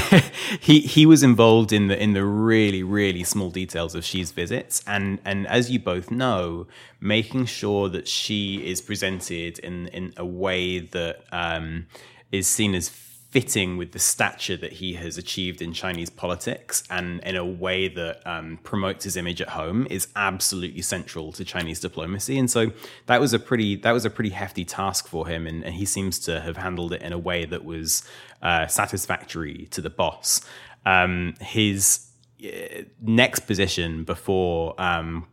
[0.59, 4.83] he he was involved in the in the really really small details of Xi's visits,
[4.87, 6.65] and and as you both know,
[6.99, 11.85] making sure that she is presented in in a way that um,
[12.31, 12.89] is seen as
[13.33, 17.87] fitting with the stature that he has achieved in Chinese politics and in a way
[17.87, 22.37] that um, promotes his image at home is absolutely central to Chinese diplomacy.
[22.37, 22.71] And so
[23.07, 25.83] that was a pretty that was a pretty hefty task for him, and, and he
[25.83, 28.03] seems to have handled it in a way that was
[28.43, 30.41] uh, satisfactory to the boss.
[30.85, 32.05] Um, his
[32.45, 35.25] uh, next position before um,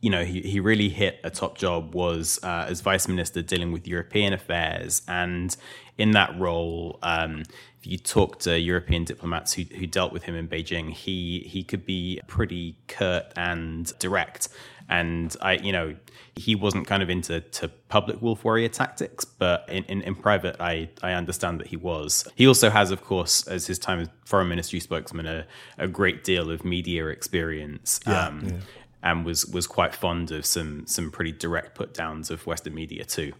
[0.00, 3.70] you know, he, he really hit a top job was uh, as vice minister dealing
[3.70, 5.02] with European affairs.
[5.06, 5.54] And
[5.98, 7.42] in that role, um,
[7.80, 11.62] if you talk to European diplomats who, who dealt with him in Beijing, he he
[11.62, 14.48] could be pretty curt and direct.
[14.88, 15.94] And I, you know,
[16.34, 20.56] he wasn't kind of into to public wolf warrior tactics, but in, in, in, private,
[20.58, 22.26] I, I understand that he was.
[22.34, 25.46] He also has, of course, as his time as foreign ministry spokesman, a,
[25.78, 28.00] a great deal of media experience.
[28.04, 28.56] Yeah, um, yeah
[29.02, 33.04] and was was quite fond of some some pretty direct put downs of Western media
[33.04, 33.32] too.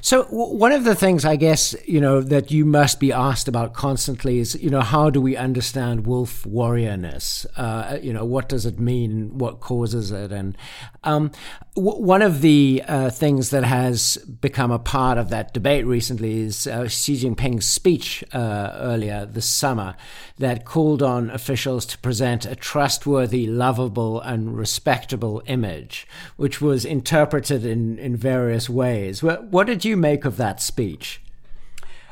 [0.00, 3.74] So one of the things I guess you know that you must be asked about
[3.74, 7.46] constantly is you know how do we understand wolf warriorness?
[7.56, 9.36] Uh, you know what does it mean?
[9.38, 10.32] What causes it?
[10.32, 10.56] And
[11.04, 11.30] um,
[11.74, 16.40] w- one of the uh, things that has become a part of that debate recently
[16.40, 19.94] is uh, Xi Jinping's speech uh, earlier this summer
[20.38, 27.64] that called on officials to present a trustworthy, lovable, and respectable image, which was interpreted
[27.64, 29.22] in in various ways.
[29.22, 31.20] What, what did you make of that speech?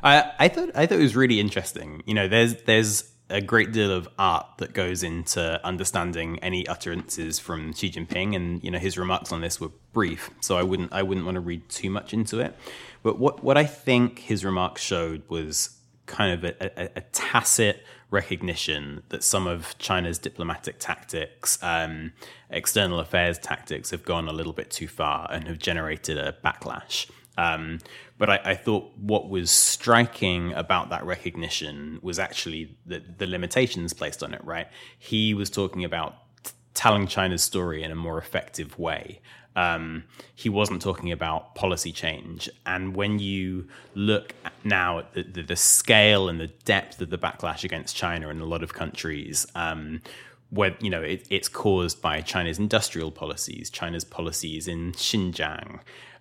[0.02, 2.02] I, I thought I thought it was really interesting.
[2.04, 7.38] You know, there's there's a great deal of art that goes into understanding any utterances
[7.38, 10.92] from Xi Jinping, and you know his remarks on this were brief, so I wouldn't
[10.92, 12.56] I wouldn't want to read too much into it.
[13.04, 17.86] But what what I think his remarks showed was kind of a, a, a tacit
[18.10, 22.12] recognition that some of China's diplomatic tactics, um,
[22.50, 27.08] external affairs tactics, have gone a little bit too far and have generated a backlash.
[27.36, 27.78] Um,
[28.18, 33.92] but I, I, thought what was striking about that recognition was actually the, the limitations
[33.92, 34.68] placed on it, right?
[34.98, 39.20] He was talking about t- telling China's story in a more effective way.
[39.54, 42.48] Um, he wasn't talking about policy change.
[42.66, 47.16] And when you look now at the, the, the, scale and the depth of the
[47.16, 50.02] backlash against China in a lot of countries, um,
[50.50, 55.80] where you know it, it's caused by China's industrial policies, China's policies in Xinjiang,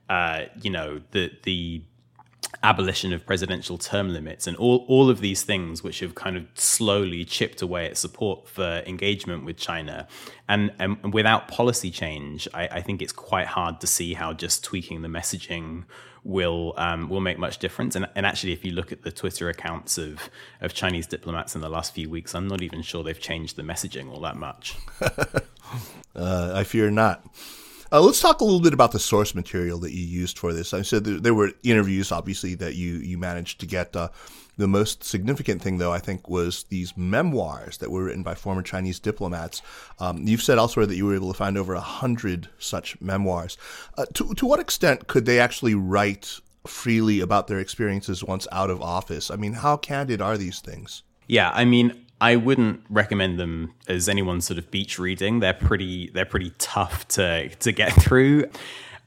[0.09, 1.81] uh, you know, the the
[2.63, 6.45] abolition of presidential term limits and all, all of these things which have kind of
[6.55, 10.07] slowly chipped away at support for engagement with China.
[10.47, 14.63] And, and without policy change, I, I think it's quite hard to see how just
[14.63, 15.83] tweaking the messaging
[16.23, 17.95] will um, will make much difference.
[17.95, 21.61] And, and actually, if you look at the Twitter accounts of, of Chinese diplomats in
[21.61, 24.75] the last few weeks, I'm not even sure they've changed the messaging all that much.
[26.15, 27.23] uh, I fear not.
[27.95, 30.73] Uh, let's talk a little bit about the source material that you used for this.
[30.73, 33.95] I said there, there were interviews, obviously, that you you managed to get.
[33.95, 34.09] Uh,
[34.57, 38.61] the most significant thing, though, I think, was these memoirs that were written by former
[38.63, 39.61] Chinese diplomats.
[39.99, 43.57] Um, you've said elsewhere that you were able to find over a hundred such memoirs.
[43.97, 48.69] Uh, to to what extent could they actually write freely about their experiences once out
[48.69, 49.31] of office?
[49.31, 51.03] I mean, how candid are these things?
[51.27, 55.39] Yeah, I mean, I wouldn't recommend them as anyone's sort of beach reading.
[55.39, 58.49] They're pretty they're pretty tough to to get through.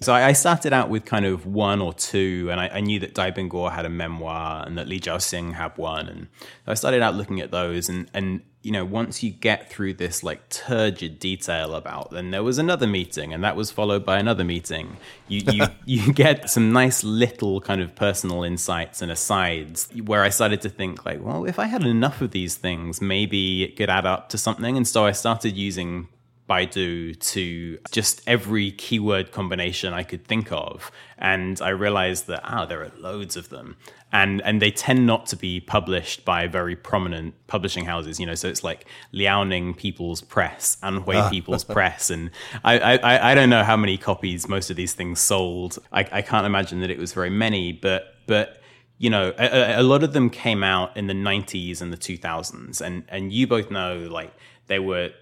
[0.01, 3.15] So I started out with kind of one or two, and I, I knew that
[3.15, 6.29] Dai Bingguo had a memoir and that Li Zhao Zhaoxing had one, and
[6.69, 10.23] I started out looking at those, and and you know once you get through this
[10.23, 14.45] like turgid detail about, then there was another meeting, and that was followed by another
[14.45, 14.99] meeting.
[15.27, 20.29] You you you get some nice little kind of personal insights and asides where I
[20.29, 23.91] started to think like, well, if I had enough of these things, maybe it could
[23.91, 26.07] add up to something, and so I started using
[26.49, 30.91] Baidu to just every keyword combination I could think of.
[31.19, 33.77] And I realized that, ah, there are loads of them.
[34.13, 38.35] And, and they tend not to be published by very prominent publishing houses, you know.
[38.35, 41.29] So it's like Liaoning People's Press, Anhui ah.
[41.29, 42.31] People's Press, and
[42.65, 45.79] I, I I don't know how many copies most of these things sold.
[45.93, 48.63] I, I can't imagine that it was very many, but but
[48.97, 52.81] you know, a, a, lot of them came out in the 90s and the 2000s,
[52.81, 54.33] and and you both know like
[54.69, 55.13] they were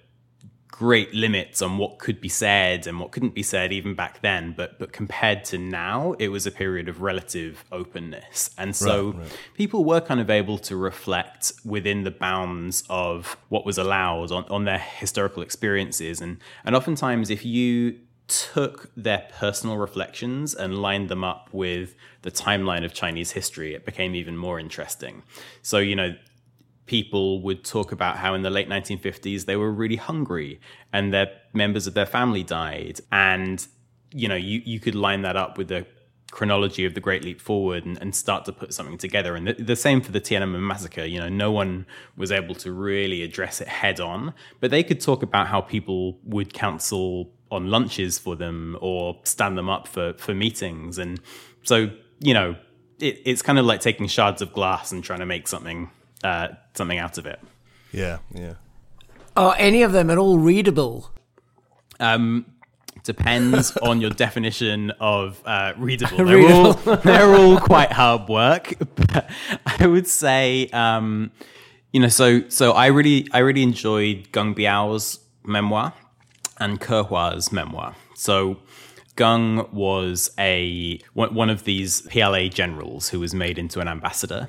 [0.78, 4.52] great limits on what could be said and what couldn't be said even back then
[4.54, 9.18] but but compared to now it was a period of relative openness and so right,
[9.20, 9.38] right.
[9.54, 14.44] people were kind of able to reflect within the bounds of what was allowed on,
[14.50, 21.08] on their historical experiences and and oftentimes if you took their personal reflections and lined
[21.08, 25.22] them up with the timeline of Chinese history, it became even more interesting.
[25.62, 26.16] So, you know,
[26.86, 30.60] people would talk about how in the late 1950s they were really hungry
[30.92, 33.66] and their members of their family died and
[34.12, 35.84] you know you, you could line that up with the
[36.30, 39.36] chronology of the Great Leap Forward and, and start to put something together.
[39.36, 41.04] And the, the, same for the Tiananmen massacre.
[41.04, 45.00] You know, no one was able to really address it head on, but they could
[45.00, 50.14] talk about how people would counsel on lunches for them or stand them up for
[50.14, 50.98] for meetings.
[50.98, 51.20] And
[51.62, 52.56] so, you know,
[52.98, 55.90] it, it's kind of like taking shards of glass and trying to make something
[56.22, 57.40] uh, something out of it.
[57.92, 58.54] Yeah, yeah.
[59.36, 61.10] Are any of them at all readable?
[62.00, 62.46] Um,
[63.04, 66.16] depends on your definition of uh, readable.
[66.24, 66.66] They're, readable.
[66.66, 68.74] All, they're all quite hard work.
[68.94, 69.30] But
[69.64, 71.30] I would say, um,
[71.92, 75.94] you know, so so I really I really enjoyed Geng Biao's memoir
[76.58, 77.94] and Ke Hua's memoir.
[78.14, 78.58] So
[79.16, 84.48] Geng was a one of these PLA generals who was made into an ambassador.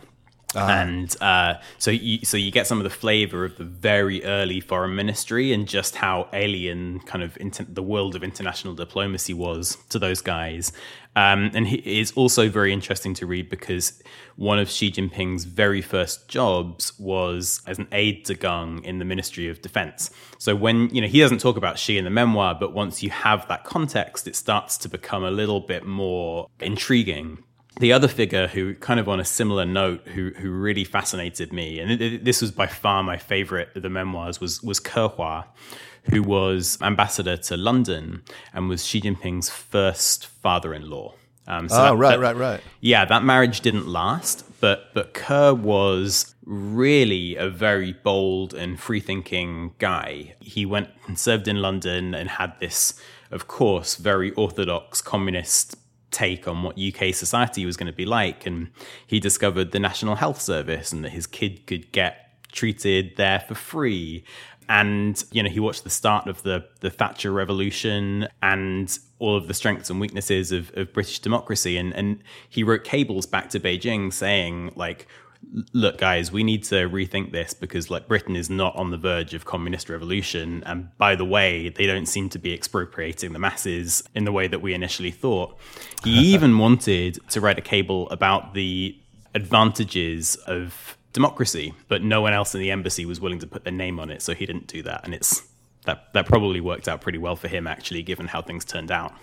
[0.57, 0.71] Uh-huh.
[0.71, 4.59] And uh, so, you, so you get some of the flavor of the very early
[4.59, 9.77] foreign ministry and just how alien kind of inter- the world of international diplomacy was
[9.89, 10.71] to those guys.
[11.15, 14.01] Um, and he is also very interesting to read because
[14.35, 19.05] one of Xi Jinping's very first jobs was as an aide to Geng in the
[19.05, 20.09] Ministry of Defense.
[20.39, 23.11] So when, you know, he doesn't talk about Xi in the memoir, but once you
[23.11, 27.43] have that context, it starts to become a little bit more intriguing
[27.79, 31.79] the other figure who kind of on a similar note who who really fascinated me
[31.79, 35.11] and it, it, this was by far my favorite of the memoirs was was Ke
[35.15, 35.45] Hua
[36.09, 38.23] who was ambassador to London
[38.53, 41.13] and was Xi Jinping's first father-in-law.
[41.49, 42.61] Um, so oh, that, right, that, right, right.
[42.81, 49.73] Yeah, that marriage didn't last, but but Ke was really a very bold and free-thinking
[49.79, 50.35] guy.
[50.41, 52.99] He went and served in London and had this,
[53.31, 55.77] of course, very orthodox communist
[56.11, 58.45] take on what UK society was going to be like.
[58.45, 58.69] And
[59.05, 63.55] he discovered the National Health Service and that his kid could get treated there for
[63.55, 64.23] free
[64.69, 69.47] and you know he watched the start of the the Thatcher revolution and all of
[69.47, 73.59] the strengths and weaknesses of, of British democracy and and he wrote cables back to
[73.59, 75.07] Beijing saying like
[75.73, 79.33] look guys we need to rethink this because like britain is not on the verge
[79.33, 84.03] of communist revolution and by the way they don't seem to be expropriating the masses
[84.13, 85.57] in the way that we initially thought
[86.03, 88.97] he even wanted to write a cable about the
[89.33, 93.73] advantages of democracy, but no one else in the embassy was willing to put their
[93.73, 95.01] name on it, so he didn't do that.
[95.03, 95.43] And it's
[95.85, 99.13] that that probably worked out pretty well for him, actually, given how things turned out.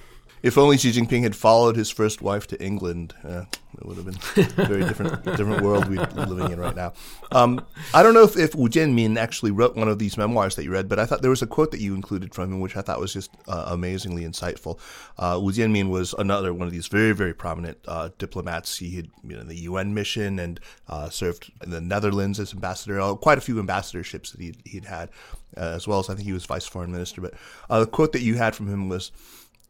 [0.44, 3.44] If only Xi Jinping had followed his first wife to England, uh,
[3.78, 6.92] it would have been a very different different world we'd be living in right now.
[7.32, 7.64] Um,
[7.94, 10.70] I don't know if, if Wu Jianmin actually wrote one of these memoirs that you
[10.70, 12.82] read, but I thought there was a quote that you included from him, which I
[12.82, 14.78] thought was just uh, amazingly insightful.
[15.16, 18.76] Uh, Wu Jianmin was another one of these very, very prominent uh, diplomats.
[18.76, 23.00] He had been in the UN mission and uh, served in the Netherlands as ambassador,
[23.00, 25.08] uh, quite a few ambassadorships that he'd, he'd had,
[25.56, 27.22] uh, as well as I think he was vice foreign minister.
[27.22, 27.32] But
[27.70, 29.10] the quote that you had from him was,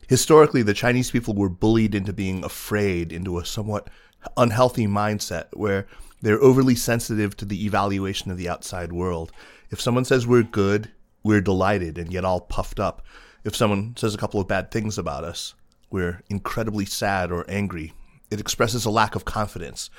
[0.09, 3.89] Historically, the Chinese people were bullied into being afraid, into a somewhat
[4.37, 5.87] unhealthy mindset where
[6.23, 9.33] they're overly sensitive to the evaluation of the outside world.
[9.71, 10.91] If someone says we're good,
[11.23, 13.03] we're delighted and get all puffed up.
[13.45, 15.55] If someone says a couple of bad things about us,
[15.91, 17.93] we're incredibly sad or angry.
[18.31, 19.91] It expresses a lack of confidence.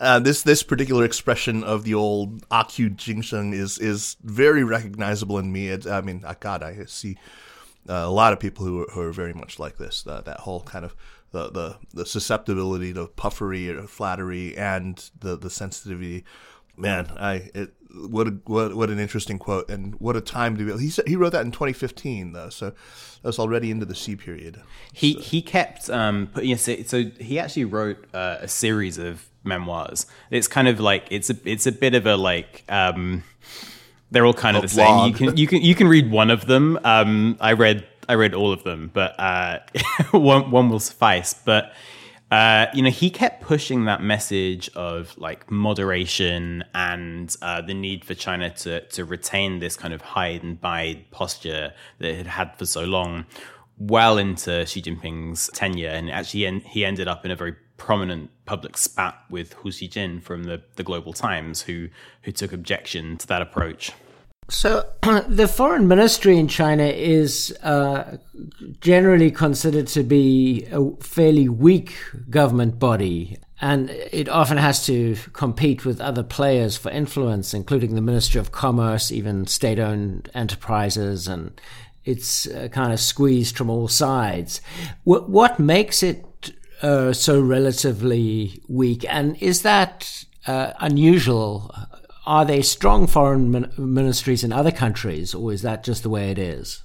[0.00, 5.52] Uh, this this particular expression of the old Akyu Jingsheng is is very recognizable in
[5.52, 5.68] me.
[5.68, 7.18] It, I mean, God, I see
[7.88, 10.06] uh, a lot of people who are, who are very much like this.
[10.06, 10.94] Uh, that whole kind of
[11.30, 16.24] the, the, the susceptibility to puffery or flattery and the, the sensitivity.
[16.76, 20.64] Man, I it, what a, what what an interesting quote and what a time to
[20.64, 20.82] be.
[20.82, 22.72] He said he wrote that in 2015 though, so
[23.22, 24.60] that's already into the Xi period.
[24.92, 25.20] He so.
[25.20, 30.06] he kept um yes, so he actually wrote uh, a series of memoirs.
[30.30, 33.24] It's kind of like it's a it's a bit of a like um
[34.10, 35.08] they're all kind of the same.
[35.08, 36.78] You can you can you can read one of them.
[36.84, 39.58] Um, I read I read all of them, but uh,
[40.12, 41.34] one one will suffice.
[41.34, 41.72] But
[42.30, 48.04] uh, you know, he kept pushing that message of like moderation and uh, the need
[48.04, 52.26] for China to to retain this kind of hide and bide posture that it had
[52.26, 53.26] had for so long,
[53.78, 58.76] well into Xi Jinping's tenure, and actually he ended up in a very prominent public
[58.76, 61.88] spat with Hu Xijin from the, the Global Times, who
[62.22, 63.92] who took objection to that approach.
[64.50, 64.90] So,
[65.28, 68.18] the foreign ministry in China is uh,
[68.80, 71.96] generally considered to be a fairly weak
[72.30, 78.00] government body, and it often has to compete with other players for influence, including the
[78.00, 81.60] Ministry of Commerce, even state owned enterprises, and
[82.04, 84.62] it's uh, kind of squeezed from all sides.
[85.04, 86.24] What, what makes it
[86.82, 89.04] uh, so relatively weak?
[89.08, 91.74] And is that uh, unusual?
[92.26, 96.30] Are there strong foreign min- ministries in other countries, or is that just the way
[96.30, 96.82] it is?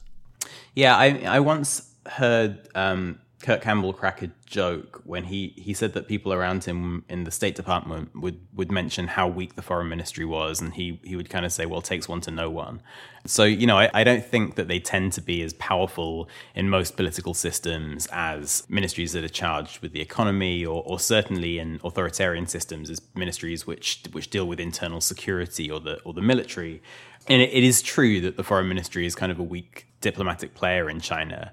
[0.76, 5.92] Yeah, I, I once heard um, Kurt Campbell crack a joke when he, he said
[5.94, 9.90] that people around him in the State Department would, would mention how weak the foreign
[9.90, 12.82] ministry was, and he, he would kind of say, well, takes one to know one.
[13.26, 16.70] So, you know, I, I don't think that they tend to be as powerful in
[16.70, 21.82] most political systems as ministries that are charged with the economy, or, or certainly in
[21.84, 26.82] authoritarian systems as ministries which which deal with internal security or the or the military.
[27.28, 30.54] And it, it is true that the foreign ministry is kind of a weak diplomatic
[30.54, 31.52] player in China.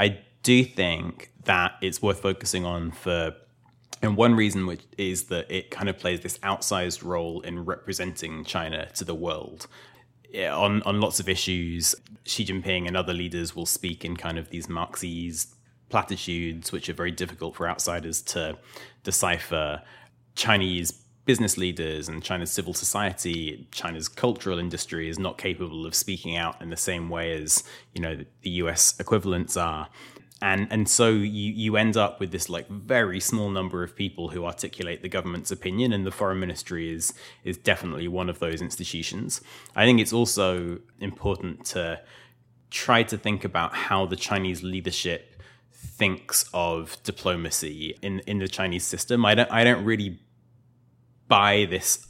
[0.00, 3.34] I do think that it's worth focusing on for
[4.00, 8.44] and one reason which is that it kind of plays this outsized role in representing
[8.44, 9.66] China to the world.
[10.36, 14.50] On on lots of issues, Xi Jinping and other leaders will speak in kind of
[14.50, 15.52] these Marxist
[15.88, 18.56] platitudes, which are very difficult for outsiders to
[19.02, 19.82] decipher.
[20.36, 20.92] Chinese
[21.24, 26.62] business leaders and China's civil society, China's cultural industry is not capable of speaking out
[26.62, 29.88] in the same way as you know the US equivalents are
[30.42, 34.28] and and so you you end up with this like very small number of people
[34.28, 37.14] who articulate the government's opinion and the foreign ministry is
[37.44, 39.40] is definitely one of those institutions.
[39.74, 42.00] I think it's also important to
[42.70, 45.40] try to think about how the chinese leadership
[45.72, 49.24] thinks of diplomacy in in the chinese system.
[49.24, 50.18] I don't i don't really
[51.28, 52.06] buy this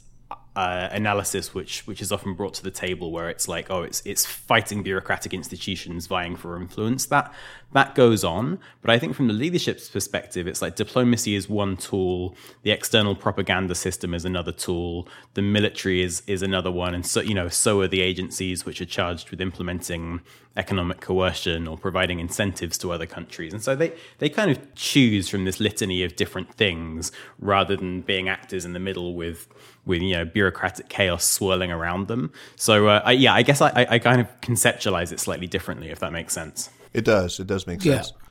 [0.57, 4.01] uh, analysis which which is often brought to the table where it's like oh it's
[4.05, 7.05] it's fighting bureaucratic institutions vying for influence.
[7.05, 7.31] That
[7.73, 8.57] that goes on.
[8.81, 12.35] But i think from the leadership's perspective it's like diplomacy is one tool.
[12.63, 15.07] The external propaganda system is another tool.
[15.35, 16.95] The military is is another one.
[16.95, 20.21] And so you know so are the agencies which are charged with implementing
[20.55, 23.53] economic coercion or providing incentives to other countries.
[23.53, 28.01] And so they they kind of choose from this litany of different things rather than
[28.01, 29.47] being actors in the middle with
[29.87, 32.31] with you know bureaucratic chaos swirling around them.
[32.55, 35.99] So uh, I, yeah, I guess I, I kind of conceptualize it slightly differently, if
[35.99, 36.69] that makes sense.
[36.93, 37.39] It does.
[37.39, 38.13] It does make sense.
[38.15, 38.23] Yeah.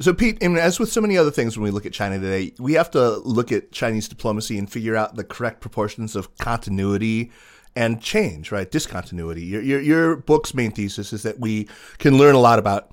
[0.00, 2.20] So, Pete, I mean, as with so many other things when we look at China
[2.20, 6.36] today, we have to look at Chinese diplomacy and figure out the correct proportions of
[6.38, 7.32] continuity
[7.74, 8.70] and change, right?
[8.70, 9.42] Discontinuity.
[9.42, 11.68] Your, your, your book's main thesis is that we
[11.98, 12.92] can learn a lot about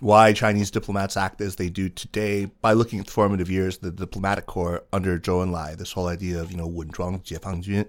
[0.00, 3.90] why Chinese diplomats act as they do today by looking at the formative years the
[3.90, 7.88] diplomatic corps under Zhou Enlai, this whole idea of, you know, Wenzhuang, Jiefangjun,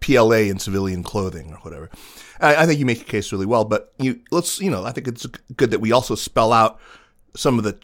[0.00, 1.90] PLA in civilian clothing or whatever.
[2.40, 4.92] I, I, think you make the case really well, but you let's, you know, I
[4.92, 5.26] think it's
[5.56, 6.80] good that we also spell out
[7.36, 7.78] some of the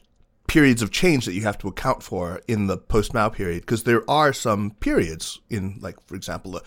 [0.46, 4.08] periods of change that you have to account for in the post-Mao period, because there
[4.08, 6.62] are some periods in, like, for example, the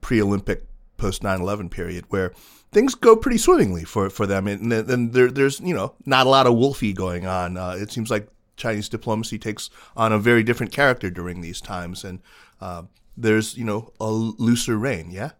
[0.00, 0.64] pre-Olympic
[0.96, 2.32] post-9-11 period where–
[2.72, 4.46] things go pretty swimmingly for, for them.
[4.46, 7.56] And then there, there's, you know, not a lot of wolfy going on.
[7.56, 12.04] Uh, it seems like Chinese diplomacy takes on a very different character during these times.
[12.04, 12.20] And
[12.60, 12.82] uh,
[13.16, 15.10] there's, you know, a looser rein.
[15.10, 15.32] Yeah.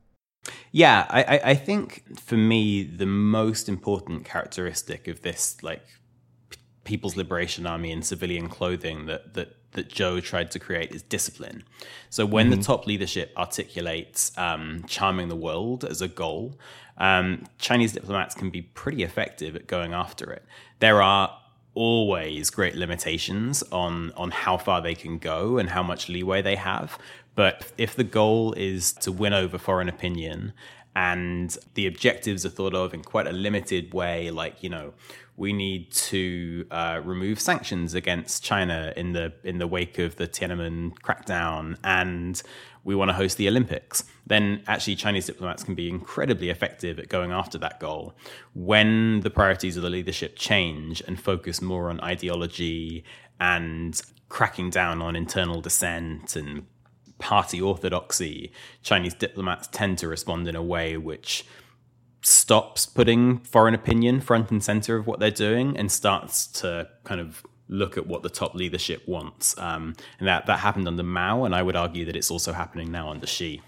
[0.72, 5.86] Yeah, I, I think for me, the most important characteristic of this, like,
[6.82, 11.62] People's Liberation Army in civilian clothing that, that that Zhou tried to create is discipline.
[12.08, 12.58] So when mm-hmm.
[12.58, 16.58] the top leadership articulates um, charming the world as a goal,
[17.00, 20.44] um, Chinese diplomats can be pretty effective at going after it.
[20.78, 21.36] There are
[21.74, 26.56] always great limitations on on how far they can go and how much leeway they
[26.56, 26.98] have.
[27.34, 30.52] But if the goal is to win over foreign opinion
[30.94, 34.92] and the objectives are thought of in quite a limited way, like you know
[35.36, 40.28] we need to uh, remove sanctions against China in the in the wake of the
[40.28, 42.42] Tiananmen crackdown, and
[42.84, 44.04] we want to host the Olympics.
[44.26, 48.14] Then actually, Chinese diplomats can be incredibly effective at going after that goal
[48.54, 53.04] when the priorities of the leadership change and focus more on ideology
[53.38, 56.66] and cracking down on internal dissent and
[57.18, 58.52] party orthodoxy.
[58.82, 61.44] Chinese diplomats tend to respond in a way which
[62.22, 67.20] stops putting foreign opinion front and center of what they're doing and starts to kind
[67.20, 69.56] of look at what the top leadership wants.
[69.58, 72.90] Um, and that, that happened under Mao, and I would argue that it's also happening
[72.90, 73.62] now under Xi.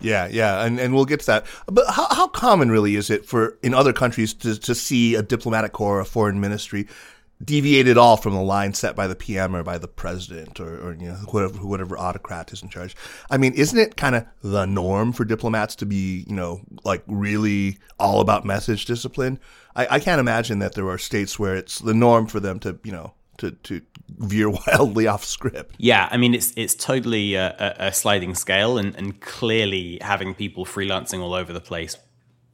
[0.00, 1.46] Yeah, yeah, and, and we'll get to that.
[1.66, 5.22] But how, how common really is it for in other countries to, to see a
[5.22, 6.86] diplomatic corps, a foreign ministry,
[7.44, 10.88] deviate at all from the line set by the PM or by the president or,
[10.88, 12.96] or you know whatever whatever autocrat is in charge.
[13.30, 17.02] I mean, isn't it kind of the norm for diplomats to be you know like
[17.06, 19.38] really all about message discipline?
[19.74, 22.78] I, I can't imagine that there are states where it's the norm for them to
[22.82, 23.82] you know to to
[24.18, 25.74] veer wildly off script.
[25.78, 30.64] Yeah, I mean it's it's totally a, a sliding scale, and, and clearly having people
[30.64, 31.96] freelancing all over the place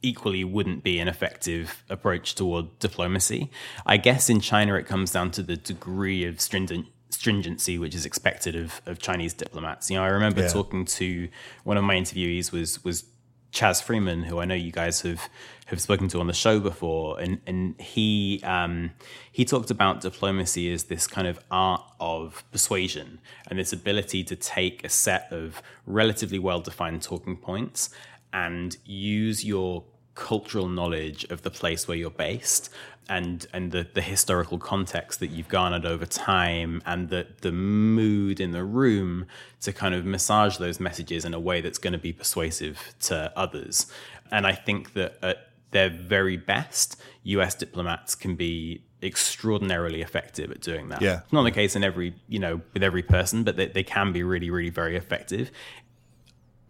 [0.03, 3.49] equally wouldn't be an effective approach toward diplomacy.
[3.85, 8.05] I guess in China it comes down to the degree of stringent stringency which is
[8.07, 9.89] expected of, of Chinese diplomats.
[9.89, 10.47] You know, I remember yeah.
[10.49, 11.29] talking to
[11.63, 13.05] one of my interviewees was was
[13.51, 15.29] Chas Freeman, who I know you guys have
[15.67, 18.91] have spoken to on the show before, and and he um,
[19.31, 24.35] he talked about diplomacy as this kind of art of persuasion and this ability to
[24.35, 27.91] take a set of relatively well defined talking points
[28.33, 29.83] and use your
[30.15, 32.69] cultural knowledge of the place where you're based
[33.09, 38.39] and and the, the historical context that you've garnered over time and the the mood
[38.39, 39.25] in the room
[39.61, 43.31] to kind of massage those messages in a way that's going to be persuasive to
[43.35, 43.87] others.
[44.31, 50.61] And I think that at their very best, US diplomats can be extraordinarily effective at
[50.61, 51.01] doing that.
[51.01, 51.19] Yeah.
[51.23, 54.13] It's not the case in every, you know, with every person, but they, they can
[54.13, 55.51] be really, really very effective.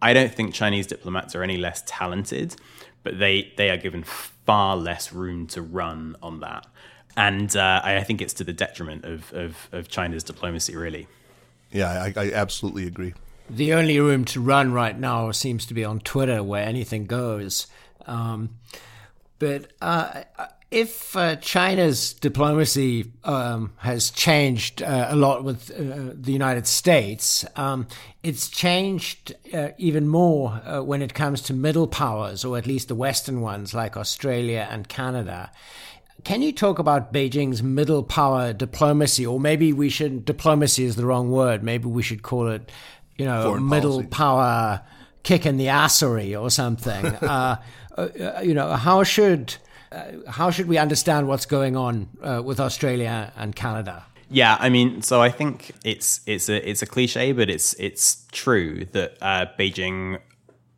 [0.04, 2.56] I don't think Chinese diplomats are any less talented,
[3.02, 6.66] but they they are given far less room to run on that,
[7.16, 11.06] and uh, I, I think it's to the detriment of, of, of China's diplomacy, really.
[11.72, 13.14] Yeah, I, I absolutely agree.
[13.48, 17.66] The only room to run right now seems to be on Twitter, where anything goes.
[18.06, 18.50] Um,
[19.38, 20.22] but uh,
[20.74, 27.44] if uh, China's diplomacy um, has changed uh, a lot with uh, the United States,
[27.54, 27.86] um,
[28.24, 32.88] it's changed uh, even more uh, when it comes to middle powers, or at least
[32.88, 35.52] the Western ones like Australia and Canada.
[36.24, 41.06] Can you talk about Beijing's middle power diplomacy, or maybe we should diplomacy is the
[41.06, 41.62] wrong word.
[41.62, 42.72] Maybe we should call it,
[43.16, 44.08] you know, Foreign middle policy.
[44.08, 44.82] power
[45.24, 47.04] kick in the assery or something.
[47.06, 47.56] uh,
[47.98, 49.56] uh, you know, how should
[49.90, 54.04] uh, how should we understand what's going on uh, with Australia and Canada?
[54.30, 58.26] Yeah, I mean, so I think it's it's a it's a cliche, but it's it's
[58.32, 60.18] true that uh, Beijing,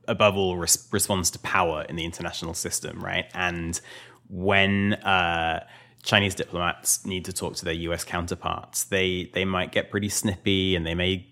[0.08, 3.26] above all, res- responds to power in the international system, right?
[3.34, 3.80] And
[4.28, 5.64] when uh,
[6.02, 8.04] Chinese diplomats need to talk to their U.S.
[8.04, 11.26] counterparts, they they might get pretty snippy and they may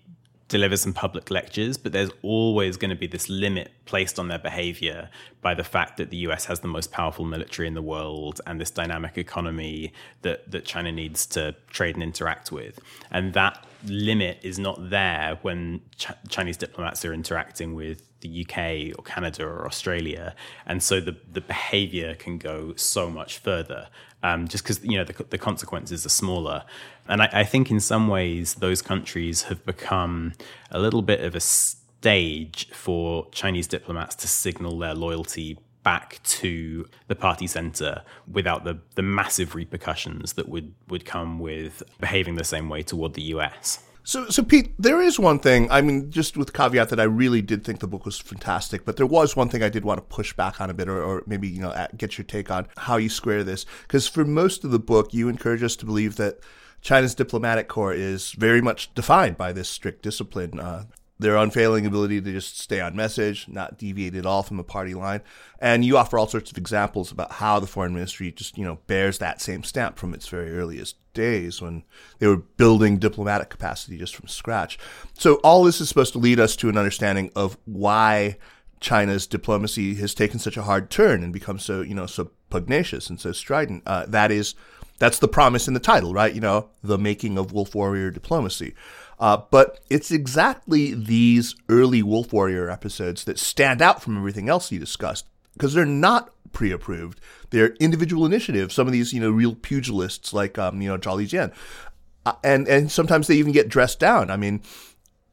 [0.47, 4.37] deliver some public lectures, but there's always going to be this limit placed on their
[4.37, 5.09] behavior
[5.41, 8.61] by the fact that the US has the most powerful military in the world and
[8.61, 9.91] this dynamic economy
[10.21, 12.79] that, that China needs to trade and interact with.
[13.09, 18.97] And that limit is not there when Ch- Chinese diplomats are interacting with the UK
[18.97, 20.35] or Canada or Australia.
[20.65, 23.87] And so the, the behavior can go so much further
[24.25, 26.63] um, just because you know the, the, consequences are smaller.
[27.07, 30.33] And I, I, think in some ways those countries have become
[30.71, 36.87] a little bit of a stage for Chinese diplomats to signal their loyalty back to
[37.07, 38.01] the party center
[38.31, 43.13] without the, the massive repercussions that would, would come with behaving the same way toward
[43.13, 43.83] the US.
[44.05, 45.69] So, so Pete, there is one thing.
[45.71, 48.97] I mean, just with caveat that I really did think the book was fantastic, but
[48.97, 51.23] there was one thing I did want to push back on a bit, or, or
[51.25, 53.65] maybe you know, get your take on how you square this.
[53.81, 56.39] Because for most of the book, you encourage us to believe that
[56.81, 60.59] China's diplomatic corps is very much defined by this strict discipline.
[60.59, 60.85] Uh,
[61.17, 64.93] their unfailing ability to just stay on message, not deviate at all from the party
[64.93, 65.21] line.
[65.59, 68.79] And you offer all sorts of examples about how the foreign ministry just, you know,
[68.87, 71.83] bears that same stamp from its very earliest days when
[72.19, 74.77] they were building diplomatic capacity just from scratch.
[75.13, 78.37] So all this is supposed to lead us to an understanding of why
[78.81, 83.09] China's diplomacy has taken such a hard turn and become so, you know, so pugnacious
[83.09, 83.83] and so strident.
[83.85, 84.53] Uh, that is,
[84.99, 86.33] that's the promise in the title, right?
[86.33, 88.75] You know, the making of wolf warrior diplomacy.
[89.19, 94.71] Uh, but it's exactly these early Wolf Warrior episodes that stand out from everything else
[94.71, 97.21] you discussed because they're not pre-approved.
[97.49, 98.73] They're individual initiatives.
[98.73, 101.53] Some of these, you know, real pugilists like, um, you know, Zhao Lijian.
[102.25, 104.29] Uh, and, and sometimes they even get dressed down.
[104.31, 104.61] I mean,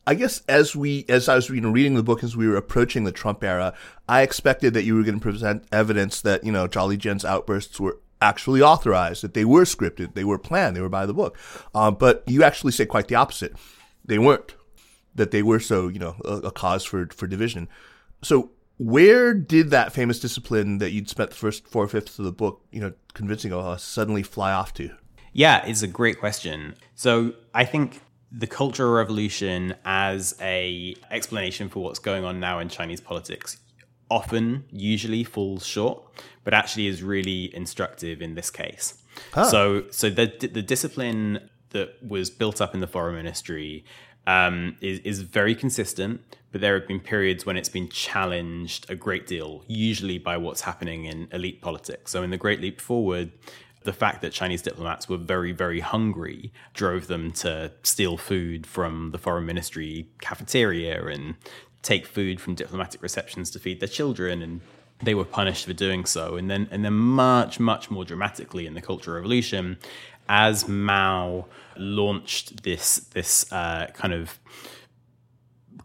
[0.06, 2.56] I guess as we, as I was you know, reading the book as we were
[2.56, 3.72] approaching the Trump era,
[4.08, 7.78] I expected that you were going to present evidence that you know Zhao Lijian's outbursts
[7.78, 11.36] were actually authorized, that they were scripted, they were planned, they were by the book.
[11.74, 13.52] Uh, but you actually say quite the opposite.
[14.04, 14.54] They weren't.
[15.14, 17.68] That they were so, you know, a, a cause for, for division.
[18.22, 22.32] So where did that famous discipline that you'd spent the first four fifths of the
[22.32, 24.90] book, you know, convincing us suddenly fly off to?
[25.32, 26.74] Yeah, it's a great question.
[26.94, 28.00] So I think
[28.30, 33.58] the Cultural Revolution as a explanation for what's going on now in Chinese politics
[34.10, 36.02] often usually falls short,
[36.44, 39.02] but actually is really instructive in this case.
[39.32, 39.44] Huh.
[39.44, 43.84] So so the the discipline that was built up in the foreign ministry
[44.26, 46.20] um, is, is very consistent,
[46.52, 50.60] but there have been periods when it's been challenged a great deal, usually by what's
[50.60, 52.12] happening in elite politics.
[52.12, 53.32] So in the Great Leap Forward,
[53.84, 59.10] the fact that Chinese diplomats were very, very hungry drove them to steal food from
[59.10, 61.34] the foreign ministry cafeteria and
[61.82, 64.60] take food from diplomatic receptions to feed their children and
[65.02, 68.74] they were punished for doing so and then and then much much more dramatically in
[68.74, 69.76] the cultural revolution
[70.28, 71.46] as Mao
[71.76, 74.38] launched this this uh, kind of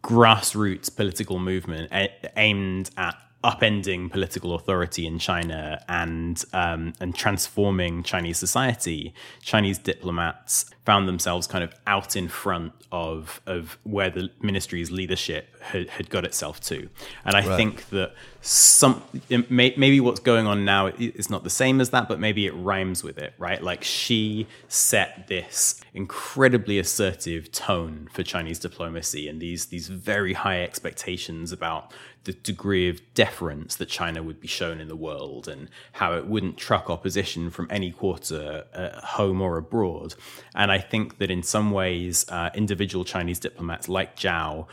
[0.04, 1.92] grassroots political movement
[2.36, 10.66] aimed at upending political authority in China and um, and transforming Chinese society, Chinese diplomats
[10.86, 16.10] found themselves kind of out in front of of where the ministry's leadership had, had
[16.10, 16.90] got itself to.
[17.26, 17.58] And I right.
[17.58, 18.14] think that
[18.48, 22.52] some maybe what's going on now is not the same as that, but maybe it
[22.52, 23.62] rhymes with it, right?
[23.62, 30.64] Like Xi set this incredibly assertive tone for Chinese diplomacy and these these very high
[30.64, 31.92] expectations about
[32.28, 36.28] the degree of deference that China would be shown in the world and how it
[36.28, 40.14] wouldn't truck opposition from any quarter, uh, home or abroad.
[40.54, 44.68] And I think that in some ways, uh, individual Chinese diplomats like Zhao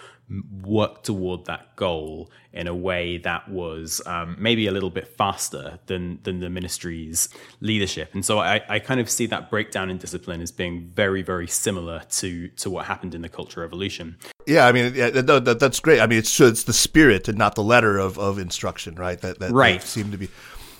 [0.62, 5.78] work toward that goal in a way that was um, maybe a little bit faster
[5.86, 7.28] than than the ministry's
[7.60, 8.14] leadership.
[8.14, 11.46] And so I, I kind of see that breakdown in discipline as being very, very
[11.46, 14.16] similar to to what happened in the Cultural Revolution.
[14.46, 16.00] Yeah, I mean, yeah, that, that's great.
[16.00, 19.20] I mean, it's it's the spirit and not the letter of, of instruction, right?
[19.20, 19.80] That that, right.
[19.80, 20.28] that seemed to be.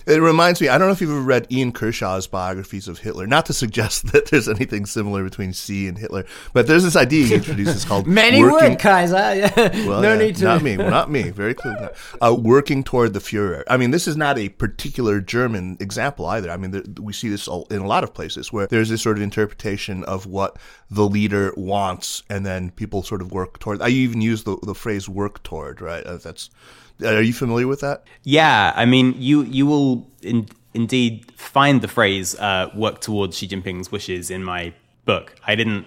[0.07, 3.27] It reminds me, I don't know if you've ever read Ian Kershaw's biographies of Hitler.
[3.27, 7.27] Not to suggest that there's anything similar between Xi and Hitler, but there's this idea
[7.27, 9.51] he introduces called Many working, would, Kaiser.
[9.87, 10.45] well, no yeah, need to.
[10.45, 11.31] Not me, not me.
[11.31, 11.91] Very clear.
[12.21, 13.63] Uh, working toward the Fuhrer.
[13.69, 16.51] I mean, this is not a particular German example either.
[16.51, 19.17] I mean, the, we see this in a lot of places where there's this sort
[19.17, 20.59] of interpretation of what
[20.91, 23.81] the leader wants, and then people sort of work toward.
[23.81, 26.05] I even use the, the phrase work toward, right?
[26.05, 26.51] Uh, that's
[27.03, 28.05] are you familiar with that?
[28.23, 33.49] Yeah, I mean, you you will in, indeed find the phrase uh, "work towards Xi
[33.49, 34.73] Jinping's wishes" in my
[35.05, 35.35] book.
[35.47, 35.87] I didn't.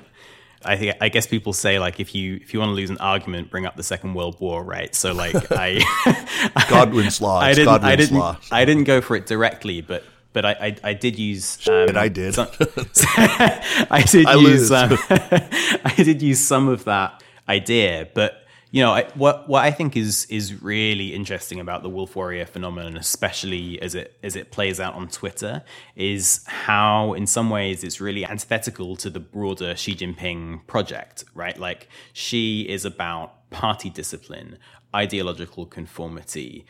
[0.65, 2.97] I think I guess people say like if you if you want to lose an
[2.97, 4.93] argument, bring up the Second World War, right?
[4.93, 7.39] So like I Godwin's law.
[7.41, 7.65] I didn't.
[7.65, 8.17] Godwin's I didn't.
[8.17, 8.37] Law.
[8.51, 10.03] I didn't go for it directly, but
[10.33, 11.67] but I, I, I, did use.
[11.67, 12.35] Um, I did.
[12.35, 14.71] Some, I did I use.
[14.71, 18.45] Um, I did use some of that idea, but
[18.77, 22.45] you know, I, what what I think is is really interesting about the wolf warrior
[22.45, 25.63] phenomenon, especially as it as it plays out on Twitter,
[25.95, 31.57] is how in some ways it's really antithetical to the broader Xi Jinping project, right?
[31.57, 34.59] Like Xi is about party discipline,
[34.95, 36.67] ideological conformity,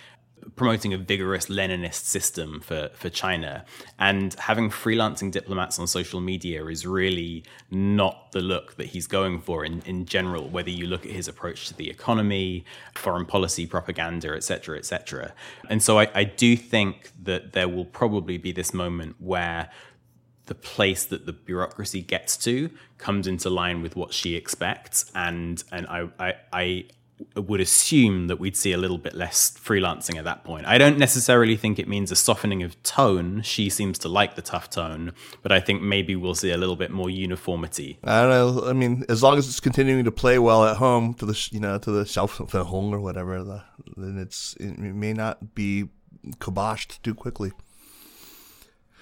[0.56, 3.66] promoting a vigorous Leninist system for, for China.
[4.00, 9.42] And having freelancing diplomats on social media is really not the look that he's going
[9.42, 13.68] for in, in general, whether you look at his approach to the economy, foreign policy,
[13.68, 15.34] propaganda, et cetera, et cetera.
[15.70, 19.70] And so I, I do think that there will probably be this moment where
[20.46, 25.12] the place that the bureaucracy gets to comes into line with what Xi expects.
[25.14, 26.86] And and I, I, I
[27.36, 30.66] would assume that we'd see a little bit less freelancing at that point.
[30.68, 33.42] I don't necessarily think it means a softening of tone.
[33.42, 36.76] Xi seems to like the tough tone, but I think maybe we'll see a little
[36.76, 38.00] bit more uniformity.
[38.04, 38.70] I don't know.
[38.70, 41.60] I mean, as long as it's continuing to play well at home to the you
[41.60, 43.64] know to the Xiaofeng or whatever,
[43.96, 45.90] then it's it may not be
[46.40, 47.52] kiboshed too quickly.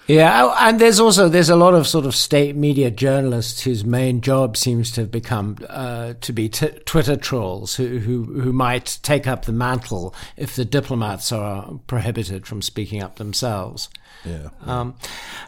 [0.06, 3.84] Yeah, oh, and there's also there's a lot of sort of state media journalists whose
[3.84, 8.52] main job seems to have become uh, to be t- Twitter trolls who, who who
[8.52, 13.88] might take up the mantle if the diplomats are prohibited from speaking up themselves.
[14.24, 14.48] Yeah.
[14.64, 14.94] Um,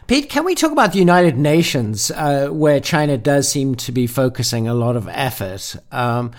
[0.07, 4.07] Pete, can we talk about the United Nations, uh, where China does seem to be
[4.07, 5.75] focusing a lot of effort?
[5.91, 6.31] Um,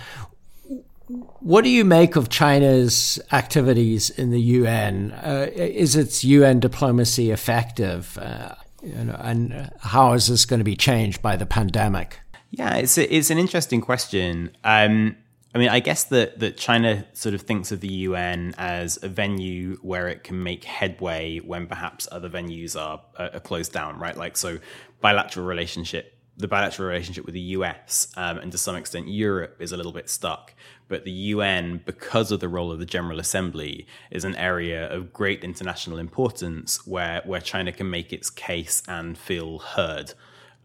[1.40, 5.12] what do you make of China's activities in the UN?
[5.12, 8.16] Uh, is its UN diplomacy effective?
[8.18, 12.20] Uh, you know, and how is this going to be changed by the pandemic?
[12.50, 14.56] Yeah, it's a, it's an interesting question.
[14.64, 15.16] Um,
[15.54, 19.08] I mean, I guess that that China sort of thinks of the UN as a
[19.08, 24.16] venue where it can make headway when perhaps other venues are, are closed down, right?
[24.16, 24.58] Like so,
[25.00, 29.72] bilateral relationship the bilateral relationship with the US um, and to some extent Europe is
[29.72, 30.54] a little bit stuck.
[30.88, 35.12] But the UN, because of the role of the General Assembly, is an area of
[35.12, 40.14] great international importance where, where China can make its case and feel heard.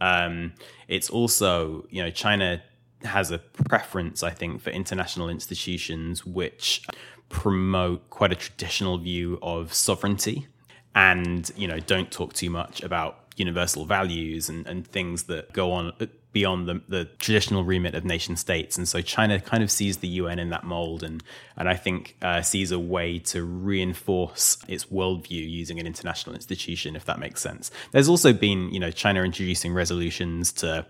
[0.01, 0.53] Um,
[0.87, 2.63] it's also, you know, China
[3.03, 6.87] has a preference, I think, for international institutions which
[7.29, 10.47] promote quite a traditional view of sovereignty
[10.95, 15.71] and, you know, don't talk too much about universal values and, and things that go
[15.71, 15.93] on
[16.35, 18.77] beyond the, the traditional remit of nation states.
[18.77, 21.23] And so China kind of sees the UN in that mold and,
[21.55, 26.95] and I think uh, sees a way to reinforce its worldview using an international institution,
[26.95, 27.71] if that makes sense.
[27.91, 30.85] There's also been, you know, China introducing resolutions to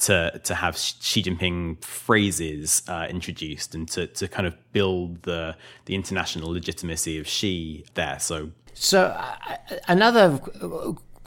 [0.00, 5.56] to to have Xi Jinping phrases uh, introduced and to, to kind of build the
[5.84, 8.18] the international legitimacy of Xi there.
[8.18, 9.56] So so uh,
[9.88, 10.40] another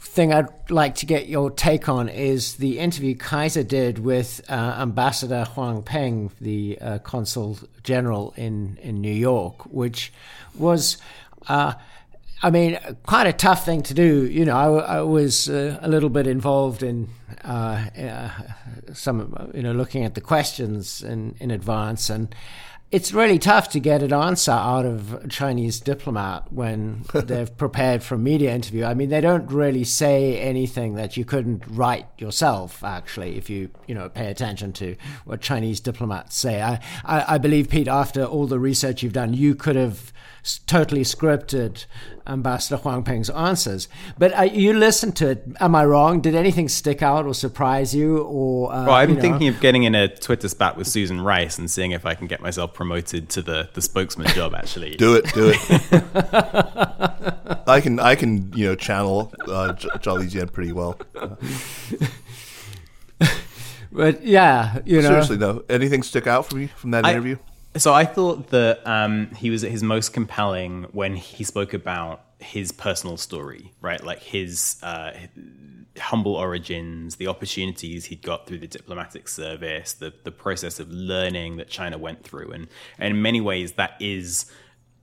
[0.04, 4.52] thing I'd like to get your take on is the interview Kaiser did with uh,
[4.78, 10.12] Ambassador Huang Ping, the uh, consul general in, in New York, which
[10.56, 10.98] was.
[11.48, 11.74] Uh,
[12.42, 14.26] I mean, quite a tough thing to do.
[14.26, 17.08] You know, I, I was uh, a little bit involved in
[17.42, 18.30] uh, uh,
[18.92, 22.34] some, you know, looking at the questions in, in advance, and
[22.94, 28.04] it's really tough to get an answer out of a Chinese diplomat when they've prepared
[28.04, 28.84] for a media interview.
[28.84, 33.70] I mean, they don't really say anything that you couldn't write yourself, actually, if you,
[33.88, 36.62] you know, pay attention to what Chinese diplomats say.
[36.62, 40.12] I, I, I believe, Pete, after all the research you've done, you could have
[40.66, 41.86] totally scripted
[42.26, 43.88] Ambassador Huang Ping's answers.
[44.18, 45.44] But uh, you listened to it.
[45.60, 46.20] Am I wrong?
[46.20, 48.18] Did anything stick out or surprise you?
[48.18, 51.70] Or uh, well, I'm thinking of getting in a Twitter spat with Susan Rice and
[51.70, 54.54] seeing if I can get myself promoted to the, the spokesman job.
[54.54, 55.60] Actually, do it, do it.
[57.66, 60.98] I can I can you know channel uh, Zhao Lijian pretty well.
[63.92, 67.36] but yeah, you know, seriously though, anything stick out for you from that I, interview?
[67.76, 72.24] So I thought that um, he was at his most compelling when he spoke about
[72.38, 74.02] his personal story, right?
[74.02, 75.12] Like his uh,
[75.98, 81.56] humble origins, the opportunities he'd got through the diplomatic service, the the process of learning
[81.56, 82.68] that China went through, and,
[82.98, 84.46] and in many ways that is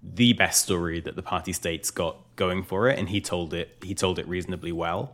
[0.04, 3.78] the best story that the party state's got going for it, and he told it
[3.84, 5.14] he told it reasonably well.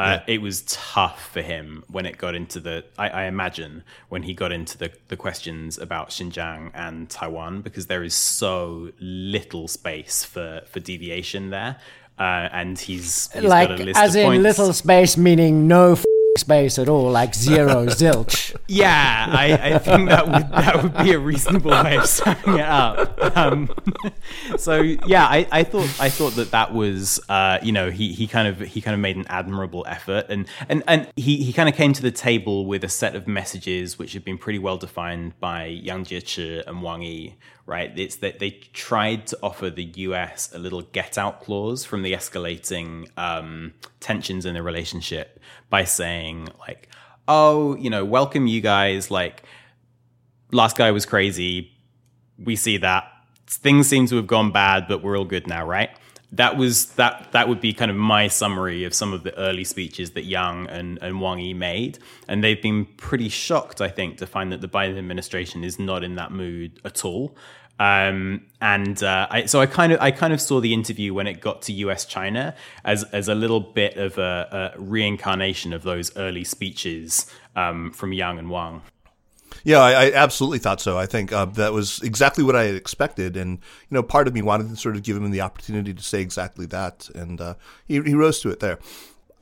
[0.00, 0.34] Uh, yeah.
[0.34, 2.84] It was tough for him when it got into the.
[2.98, 7.86] I, I, imagine when he got into the, the questions about Xinjiang and Taiwan, because
[7.86, 11.76] there is so little space for for deviation there,
[12.18, 14.42] uh, and he's, he's like as in points.
[14.42, 15.98] little space meaning no.
[16.38, 18.56] Space at all, like zero zilch.
[18.68, 22.66] Yeah, I, I, think that would that would be a reasonable way of summing it
[22.66, 23.36] up.
[23.36, 23.68] Um,
[24.56, 28.28] so yeah, I, I, thought I thought that that was uh, you know he he
[28.28, 31.68] kind of he kind of made an admirable effort and and and he he kind
[31.68, 34.76] of came to the table with a set of messages which had been pretty well
[34.76, 37.36] defined by Yang Jiechi and Wang Yi.
[37.70, 40.52] Right, it's that they tried to offer the U.S.
[40.52, 46.48] a little get out clause from the escalating um, tensions in the relationship by saying
[46.58, 46.88] like,
[47.28, 49.08] "Oh, you know, welcome you guys.
[49.08, 49.44] Like,
[50.50, 51.70] last guy was crazy.
[52.36, 53.04] We see that
[53.46, 55.90] things seem to have gone bad, but we're all good now, right?"
[56.32, 57.30] That was that.
[57.30, 60.66] That would be kind of my summary of some of the early speeches that Yang
[60.70, 64.60] and, and Wang Yi made, and they've been pretty shocked, I think, to find that
[64.60, 67.36] the Biden administration is not in that mood at all.
[67.80, 71.26] Um, and uh, I, so I kind of I kind of saw the interview when
[71.26, 72.04] it got to U.S.
[72.04, 72.54] China
[72.84, 77.26] as as a little bit of a, a reincarnation of those early speeches
[77.56, 78.82] um, from Yang and Wang.
[79.64, 80.98] Yeah, I, I, absolutely thought so.
[80.98, 83.58] I think uh, that was exactly what I had expected, and
[83.88, 86.20] you know, part of me wanted to sort of give him the opportunity to say
[86.20, 87.54] exactly that, and uh,
[87.86, 88.78] he, he rose to it there.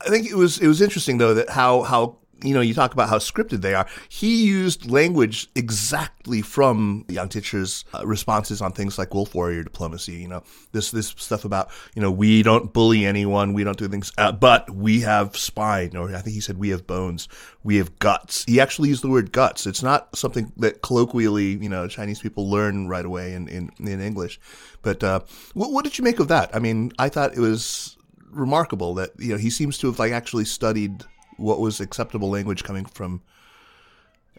[0.01, 2.93] I think it was it was interesting though that how how you know, you talk
[2.93, 3.87] about how scripted they are.
[4.07, 10.13] He used language exactly from Yang Jiechi's uh, responses on things like wolf warrior diplomacy.
[10.13, 13.87] You know, this this stuff about you know we don't bully anyone, we don't do
[13.87, 17.27] things, uh, but we have spine, or I think he said we have bones,
[17.63, 18.45] we have guts.
[18.45, 19.67] He actually used the word guts.
[19.67, 24.01] It's not something that colloquially you know Chinese people learn right away in in, in
[24.01, 24.39] English.
[24.81, 25.21] But uh,
[25.53, 26.55] what, what did you make of that?
[26.55, 27.97] I mean, I thought it was
[28.31, 31.03] remarkable that you know he seems to have like actually studied
[31.39, 33.21] what was acceptable language coming from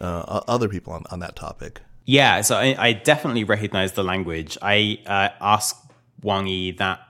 [0.00, 1.80] uh, other people on, on that topic.
[2.06, 4.56] Yeah, so I, I definitely recognize the language.
[4.62, 5.76] I uh, asked
[6.22, 7.00] Wang Yi that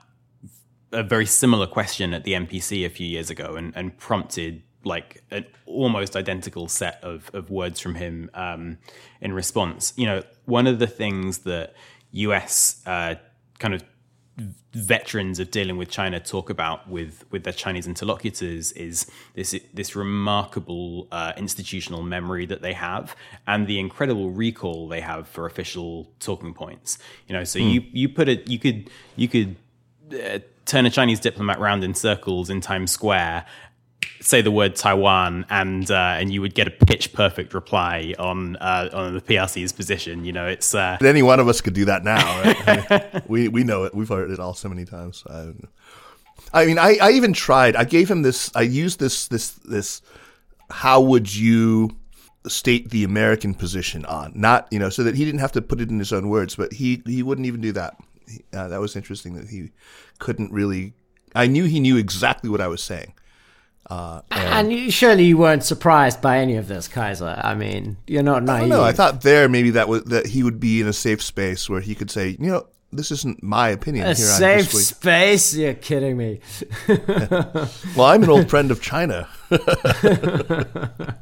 [0.93, 5.23] a very similar question at the NPC a few years ago and, and prompted like
[5.31, 8.79] an almost identical set of, of words from him um,
[9.21, 9.93] in response.
[9.97, 11.75] You know, one of the things that
[12.13, 13.15] US uh,
[13.59, 13.85] kind of
[14.73, 19.97] veterans of dealing with China talk about with with their Chinese interlocutors is this this
[19.97, 23.17] remarkable uh, institutional memory that they have
[23.47, 26.99] and the incredible recall they have for official talking points.
[27.27, 27.73] You know, so mm.
[27.75, 29.57] you you put it you could you could.
[30.13, 33.45] Uh, turn a Chinese diplomat round in circles in Times Square
[34.21, 38.57] say the word Taiwan, and uh, and you would get a pitch perfect reply on
[38.57, 40.25] uh, on the PRC's position.
[40.25, 42.43] You know, it's uh, any one of us could do that now.
[42.43, 43.23] Right?
[43.29, 43.95] we we know it.
[43.95, 45.25] We've heard it all so many times.
[45.29, 45.53] I,
[46.53, 47.77] I mean, I, I even tried.
[47.77, 48.51] I gave him this.
[48.55, 50.03] I used this this this.
[50.71, 51.91] How would you
[52.47, 54.33] state the American position on?
[54.35, 56.57] Not you know, so that he didn't have to put it in his own words,
[56.57, 57.97] but he he wouldn't even do that.
[58.53, 59.71] Uh, that was interesting that he
[60.19, 60.95] couldn't really.
[61.35, 63.13] I knew he knew exactly what I was saying
[63.91, 67.41] uh, and, and, surely you weren't surprised by any of this, Kaiser.
[67.43, 68.69] I mean, you're not naive.
[68.69, 71.69] No, I thought there maybe that was that he would be in a safe space
[71.69, 74.07] where he could say, you know, this isn't my opinion.
[74.07, 75.55] A safe space?
[75.55, 76.41] You're kidding me.
[76.89, 79.29] well, I'm an old friend of China.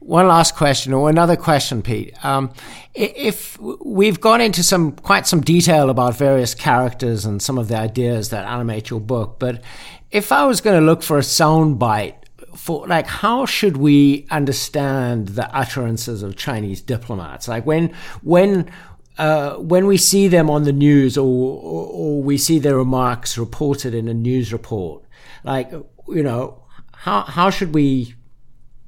[0.00, 2.24] One last question, or another question, Pete.
[2.24, 2.52] Um,
[2.94, 7.76] if we've gone into some quite some detail about various characters and some of the
[7.76, 9.62] ideas that animate your book, but
[10.10, 12.14] if I was going to look for a soundbite
[12.56, 17.46] for like how should we understand the utterances of Chinese diplomats?
[17.46, 18.70] Like when when
[19.18, 23.36] uh, when we see them on the news or, or or we see their remarks
[23.36, 25.04] reported in a news report,
[25.44, 25.70] like
[26.08, 28.14] you know how how should we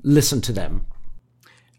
[0.03, 0.87] listen to them?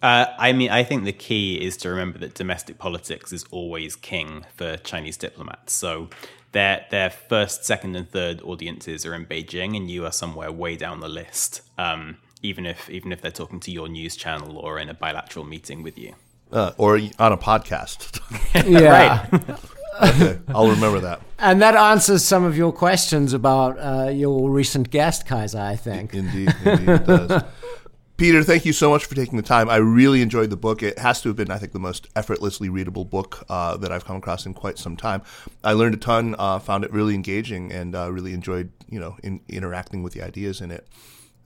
[0.04, 3.96] Uh, I mean, I think the key is to remember that domestic politics is always
[3.96, 5.72] king for Chinese diplomats.
[5.72, 6.10] So
[6.52, 10.76] their their first, second, and third audiences are in Beijing, and you are somewhere way
[10.76, 11.62] down the list.
[11.78, 15.46] Um, even if even if they're talking to your news channel or in a bilateral
[15.46, 16.14] meeting with you.
[16.52, 18.20] Uh, or on a podcast.
[18.70, 19.26] Yeah.
[20.04, 21.22] okay, I'll remember that.
[21.40, 26.14] And that answers some of your questions about uh, your recent guest, Kaiser, I think.
[26.14, 27.44] Indeed, indeed it does.
[28.24, 29.70] Peter, thank you so much for taking the time.
[29.70, 30.82] I really enjoyed the book.
[30.82, 34.06] It has to have been, I think, the most effortlessly readable book uh, that I've
[34.06, 35.24] come across in quite some time.
[35.62, 39.18] I learned a ton, uh, found it really engaging, and uh, really enjoyed, you know,
[39.24, 40.88] in, interacting with the ideas in it.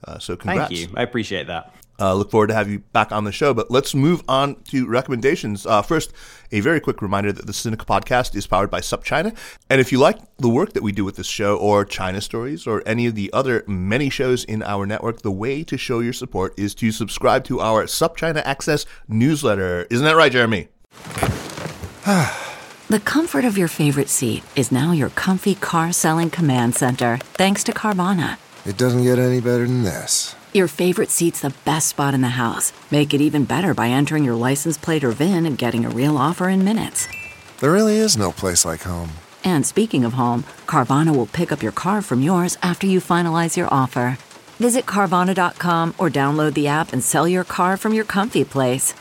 [0.04, 0.68] Uh, so, congrats.
[0.68, 0.94] Thank you.
[0.96, 1.74] I appreciate that.
[2.00, 3.52] Uh, look forward to have you back on the show.
[3.52, 5.66] But let's move on to recommendations.
[5.66, 6.12] Uh, first,
[6.52, 9.36] a very quick reminder that the Sinica podcast is powered by SupChina.
[9.68, 12.66] And if you like the work that we do with this show, or China Stories,
[12.66, 16.12] or any of the other many shows in our network, the way to show your
[16.12, 19.86] support is to subscribe to our SupChina Access newsletter.
[19.90, 20.68] Isn't that right, Jeremy?
[22.88, 27.62] The comfort of your favorite seat is now your comfy car selling command center, thanks
[27.64, 28.38] to Carvana.
[28.64, 30.34] It doesn't get any better than this.
[30.54, 32.72] Your favorite seat's the best spot in the house.
[32.90, 36.16] Make it even better by entering your license plate or VIN and getting a real
[36.16, 37.06] offer in minutes.
[37.60, 39.10] There really is no place like home.
[39.44, 43.56] And speaking of home, Carvana will pick up your car from yours after you finalize
[43.56, 44.16] your offer.
[44.58, 48.94] Visit Carvana.com or download the app and sell your car from your comfy place.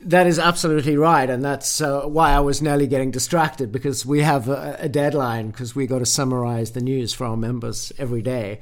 [0.00, 4.22] That is absolutely right, and that's uh, why I was nearly getting distracted because we
[4.22, 8.22] have a, a deadline because we got to summarize the news for our members every
[8.22, 8.60] day.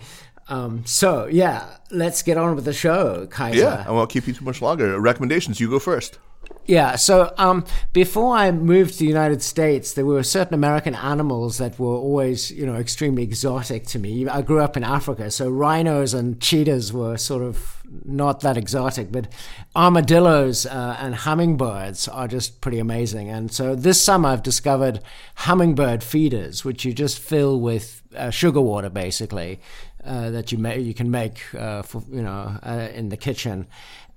[0.49, 3.59] Um, so yeah, let's get on with the show, Kaiser.
[3.59, 5.01] Yeah, I won't keep you too much longer.
[5.01, 6.19] Recommendations, you go first.
[6.67, 11.59] Yeah, so um, before I moved to the United States, there were certain American animals
[11.59, 14.27] that were always, you know, extremely exotic to me.
[14.27, 19.13] I grew up in Africa, so rhinos and cheetahs were sort of not that exotic,
[19.13, 19.29] but
[19.77, 23.29] armadillos uh, and hummingbirds are just pretty amazing.
[23.29, 25.01] And so this summer I've discovered
[25.37, 29.61] hummingbird feeders, which you just fill with uh, sugar water, basically,
[30.07, 33.67] uh, that you ma- you can make uh, for you know uh, in the kitchen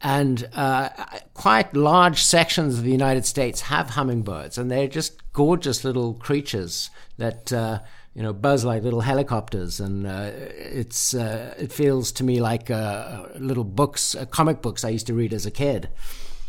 [0.02, 0.90] and uh,
[1.34, 6.90] quite large sections of the United States have hummingbirds, and they're just gorgeous little creatures
[7.18, 7.80] that uh,
[8.14, 14.16] you know buzz like little helicopters, and it's it feels to me like little books,
[14.32, 15.90] comic books I used to read as a kid.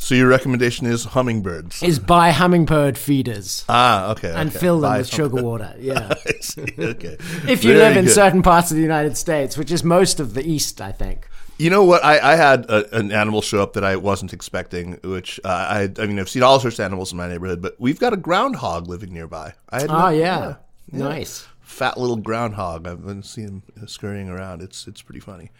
[0.02, 1.82] So your recommendation is hummingbirds.
[1.82, 4.32] Is buy hummingbird feeders ah, okay.
[4.34, 4.58] and okay.
[4.58, 5.74] fill them Buy with sugar water.
[5.78, 6.14] Yeah,
[6.78, 7.16] okay.
[7.46, 8.14] if you Very live in good.
[8.14, 11.28] certain parts of the United States, which is most of the East, I think.
[11.58, 12.02] You know what?
[12.02, 14.94] I, I had a, an animal show up that I wasn't expecting.
[15.04, 17.76] Which uh, I, I mean, I've seen all sorts of animals in my neighborhood, but
[17.78, 19.52] we've got a groundhog living nearby.
[19.68, 20.54] I had no- Oh yeah,
[20.90, 21.46] nice.
[21.60, 22.88] fat little groundhog.
[22.88, 24.62] I've been seeing him scurrying around.
[24.62, 25.50] It's it's pretty funny.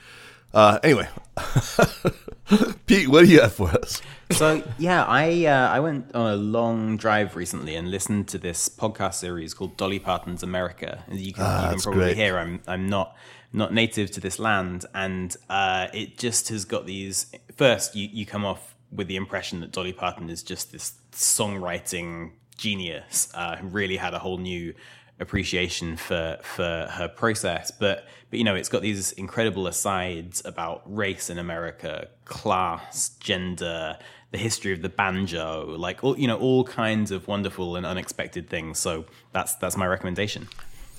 [0.55, 1.09] Uh, anyway,
[2.87, 4.01] Pete, what do you have for us?
[4.33, 8.69] So yeah, I uh, I went on a long drive recently and listened to this
[8.69, 11.05] podcast series called Dolly Parton's America.
[11.09, 12.17] You can, you can Ah, probably great.
[12.17, 13.17] hear, I'm I'm not
[13.53, 17.27] not native to this land, and uh, it just has got these.
[17.57, 22.31] First, you you come off with the impression that Dolly Parton is just this songwriting
[22.57, 24.73] genius uh, who really had a whole new
[25.19, 30.81] appreciation for for her process but but you know it's got these incredible asides about
[30.87, 33.99] race in america class gender
[34.33, 38.49] the history of the banjo like all you know all kinds of wonderful and unexpected
[38.49, 40.49] things so that's that's my recommendation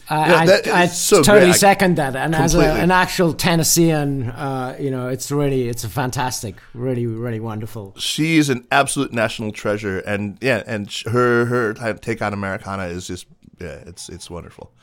[0.09, 1.49] I, Yeah, I- I, so totally great.
[1.55, 2.17] I- second that.
[2.17, 7.05] And as a, an actual Tennessean, uh, you know, it's really, it's a fantastic, really,
[7.05, 7.93] really wonderful.
[7.97, 13.07] She is an absolute national treasure, and yeah, and her her take on Americana is
[13.07, 13.25] just
[13.61, 14.73] yeah, it's it's wonderful.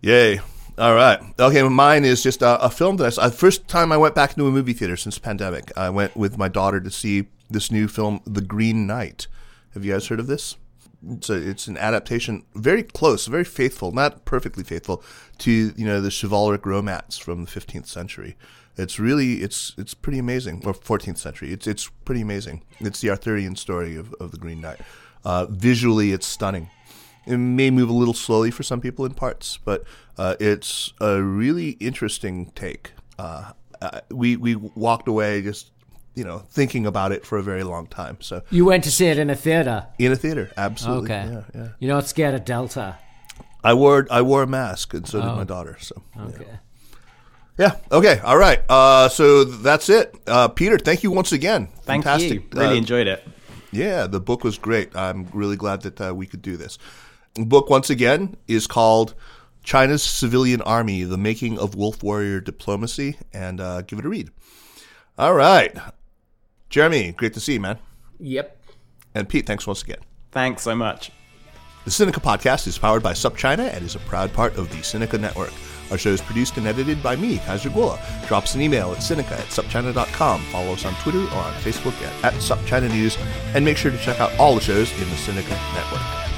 [0.00, 0.40] Yay!
[0.78, 1.62] All right, okay.
[1.62, 3.28] Mine is just a, a film that I saw.
[3.28, 6.14] The first time I went back into a movie theater since the pandemic, I went
[6.14, 9.26] with my daughter to see this new film, The Green Knight.
[9.72, 10.56] Have you guys heard of this?
[11.08, 15.02] It's a, it's an adaptation, very close, very faithful, not perfectly faithful
[15.38, 18.36] to you know the chivalric romance from the 15th century.
[18.76, 21.52] It's really it's it's pretty amazing, or 14th century.
[21.52, 22.64] It's it's pretty amazing.
[22.80, 24.80] It's the Arthurian story of, of the Green Knight.
[25.24, 26.68] Uh, visually, it's stunning.
[27.26, 29.84] It may move a little slowly for some people in parts, but
[30.16, 32.92] uh, it's a really interesting take.
[33.18, 33.52] Uh,
[33.82, 35.70] uh, we we walked away just
[36.14, 38.16] you know thinking about it for a very long time.
[38.20, 39.86] So You went to see it in a theater.
[39.98, 41.10] in a theater, absolutely.
[41.12, 41.30] Okay.
[41.32, 41.68] Yeah, yeah.
[41.80, 42.98] You're not scared of Delta.
[43.64, 45.76] I wore I wore a mask, and so did my daughter.
[45.80, 46.46] So Okay.
[47.58, 47.72] yeah.
[47.90, 48.20] Okay.
[48.20, 48.62] All right.
[48.68, 50.14] Uh, so that's it.
[50.26, 51.68] Uh, Peter, thank you once again.
[51.82, 52.32] Thank Fantastic.
[52.32, 52.42] you.
[52.60, 53.26] Really Uh, enjoyed it.
[53.72, 54.94] Yeah, the book was great.
[54.96, 56.78] I'm really glad that uh, we could do this.
[57.36, 59.14] The book, once again, is called
[59.62, 64.30] China's Civilian Army The Making of Wolf Warrior Diplomacy, and uh, give it a read.
[65.18, 65.76] All right.
[66.70, 67.78] Jeremy, great to see you, man.
[68.18, 68.58] Yep.
[69.14, 69.98] And Pete, thanks once again.
[70.32, 71.12] Thanks so much.
[71.84, 75.20] The Sinica podcast is powered by SupChina and is a proud part of the Sinica
[75.20, 75.52] Network.
[75.90, 77.98] Our show is produced and edited by me, Kaiser Kuo.
[78.26, 80.40] Drop us an email at Sinica at supchina.com.
[80.46, 83.16] Follow us on Twitter or on Facebook at, at SupChina News.
[83.54, 86.25] And make sure to check out all the shows in the Sinica Network.